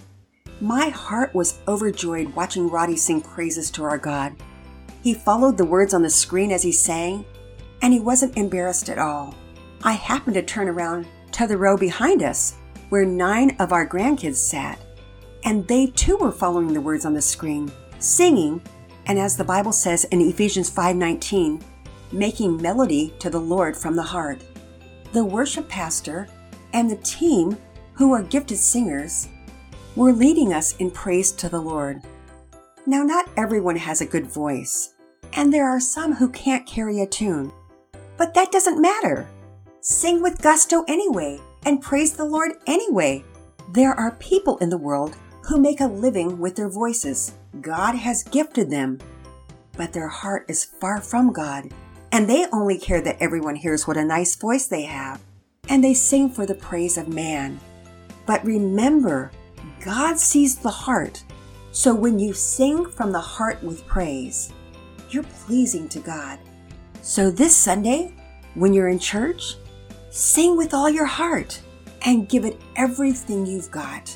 My 0.62 0.90
heart 0.90 1.34
was 1.34 1.60
overjoyed 1.68 2.36
watching 2.36 2.70
Roddy 2.70 2.96
sing 2.96 3.20
praises 3.20 3.72
to 3.72 3.84
our 3.84 3.98
God. 3.98 4.36
He 5.02 5.14
followed 5.16 5.58
the 5.58 5.66
words 5.66 5.94
on 5.94 6.04
the 6.04 6.10
screen 6.10 6.52
as 6.52 6.62
he 6.62 6.72
sang, 6.72 7.26
and 7.82 7.92
he 7.92 8.00
wasn't 8.00 8.38
embarrassed 8.38 8.90
at 8.90 9.00
all. 9.00 9.34
I 9.84 9.94
happened 9.94 10.36
to 10.36 10.44
turn 10.44 10.70
around 10.70 11.08
to 11.34 11.48
the 11.48 11.58
row 11.58 11.78
behind 11.78 12.24
us, 12.24 12.56
where 12.90 13.06
nine 13.06 13.56
of 13.60 13.72
our 13.72 13.88
grandkids 13.88 14.36
sat, 14.36 14.80
and 15.44 15.68
they 15.68 15.88
too 15.88 16.18
were 16.18 16.32
following 16.32 16.74
the 16.74 16.82
words 16.82 17.06
on 17.06 17.14
the 17.14 17.22
screen, 17.22 17.72
singing, 18.00 18.62
and 19.06 19.18
as 19.18 19.36
the 19.36 19.44
Bible 19.44 19.72
says 19.72 20.04
in 20.06 20.22
Ephesians 20.22 20.70
5:19, 20.70 21.62
making 22.12 22.62
melody 22.62 23.14
to 23.20 23.30
the 23.30 23.40
Lord 23.40 23.76
from 23.76 23.96
the 23.96 24.04
heart. 24.04 24.44
The 25.14 25.26
worship 25.26 25.68
pastor 25.68 26.28
and 26.74 26.90
the 26.90 26.98
team, 26.98 27.58
who 27.94 28.14
are 28.14 28.24
gifted 28.24 28.58
singers, 28.58 29.28
were 29.96 30.14
leading 30.14 30.54
us 30.54 30.76
in 30.78 30.92
praise 30.92 31.32
to 31.34 31.50
the 31.50 31.62
Lord. 31.62 32.02
Now, 32.86 33.04
not 33.04 33.30
everyone 33.38 33.76
has 33.76 34.02
a 34.02 34.06
good 34.06 34.26
voice, 34.26 34.94
and 35.34 35.54
there 35.54 35.68
are 35.68 35.80
some 35.80 36.16
who 36.16 36.30
can't 36.30 36.66
carry 36.66 37.02
a 37.02 37.08
tune. 37.08 37.52
But 38.18 38.34
that 38.34 38.52
doesn't 38.52 38.82
matter. 38.82 39.28
Sing 39.84 40.22
with 40.22 40.44
gusto 40.44 40.84
anyway 40.88 41.40
and 41.66 41.82
praise 41.82 42.14
the 42.14 42.24
Lord 42.24 42.52
anyway. 42.68 43.24
There 43.72 43.96
are 43.96 44.12
people 44.18 44.60
in 44.60 44.70
the 44.70 44.78
world 44.78 45.16
who 45.42 45.60
make 45.60 45.82
a 45.82 45.88
living 45.88 46.38
with 46.38 46.56
their 46.56 46.70
voices. 46.70 47.34
God 47.62 47.96
has 47.96 48.22
gifted 48.22 48.70
them, 48.70 49.00
but 49.76 49.92
their 49.92 50.08
heart 50.08 50.46
is 50.48 50.64
far 50.64 51.02
from 51.02 51.34
God, 51.34 51.74
and 52.12 52.30
they 52.30 52.46
only 52.54 52.78
care 52.78 53.02
that 53.02 53.18
everyone 53.20 53.56
hears 53.56 53.88
what 53.88 53.98
a 53.98 54.06
nice 54.06 54.36
voice 54.36 54.68
they 54.68 54.84
have, 54.84 55.20
and 55.68 55.84
they 55.84 55.96
sing 55.96 56.30
for 56.30 56.46
the 56.46 56.54
praise 56.54 56.96
of 56.96 57.08
man. 57.08 57.60
But 58.28 58.46
remember, 58.46 59.32
God 59.84 60.20
sees 60.20 60.58
the 60.58 60.70
heart, 60.70 61.24
so 61.72 61.96
when 61.96 62.20
you 62.20 62.34
sing 62.34 62.86
from 62.86 63.12
the 63.12 63.20
heart 63.20 63.64
with 63.64 63.88
praise, 63.88 64.54
you're 65.10 65.24
pleasing 65.24 65.90
to 65.90 66.00
God. 66.00 66.38
So 67.02 67.32
this 67.32 67.56
Sunday, 67.56 68.14
when 68.54 68.76
you're 68.76 68.90
in 68.90 69.00
church, 69.00 69.56
Sing 70.14 70.58
with 70.58 70.74
all 70.74 70.90
your 70.90 71.06
heart 71.06 71.62
and 72.02 72.28
give 72.28 72.44
it 72.44 72.60
everything 72.76 73.46
you've 73.46 73.72
got. 73.72 74.14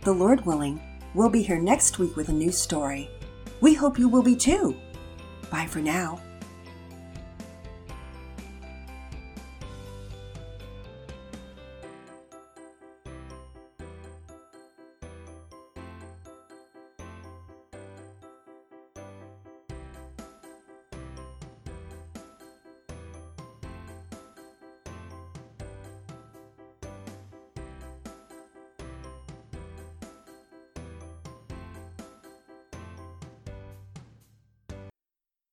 The 0.00 0.10
Lord 0.12 0.44
willing, 0.44 0.82
we'll 1.14 1.28
be 1.28 1.40
here 1.40 1.60
next 1.60 2.00
week 2.00 2.16
with 2.16 2.30
a 2.30 2.32
new 2.32 2.50
story. 2.50 3.08
We 3.60 3.74
hope 3.74 3.96
you 3.96 4.08
will 4.08 4.24
be 4.24 4.34
too. 4.34 4.76
Bye 5.52 5.66
for 5.66 5.78
now. 5.78 6.20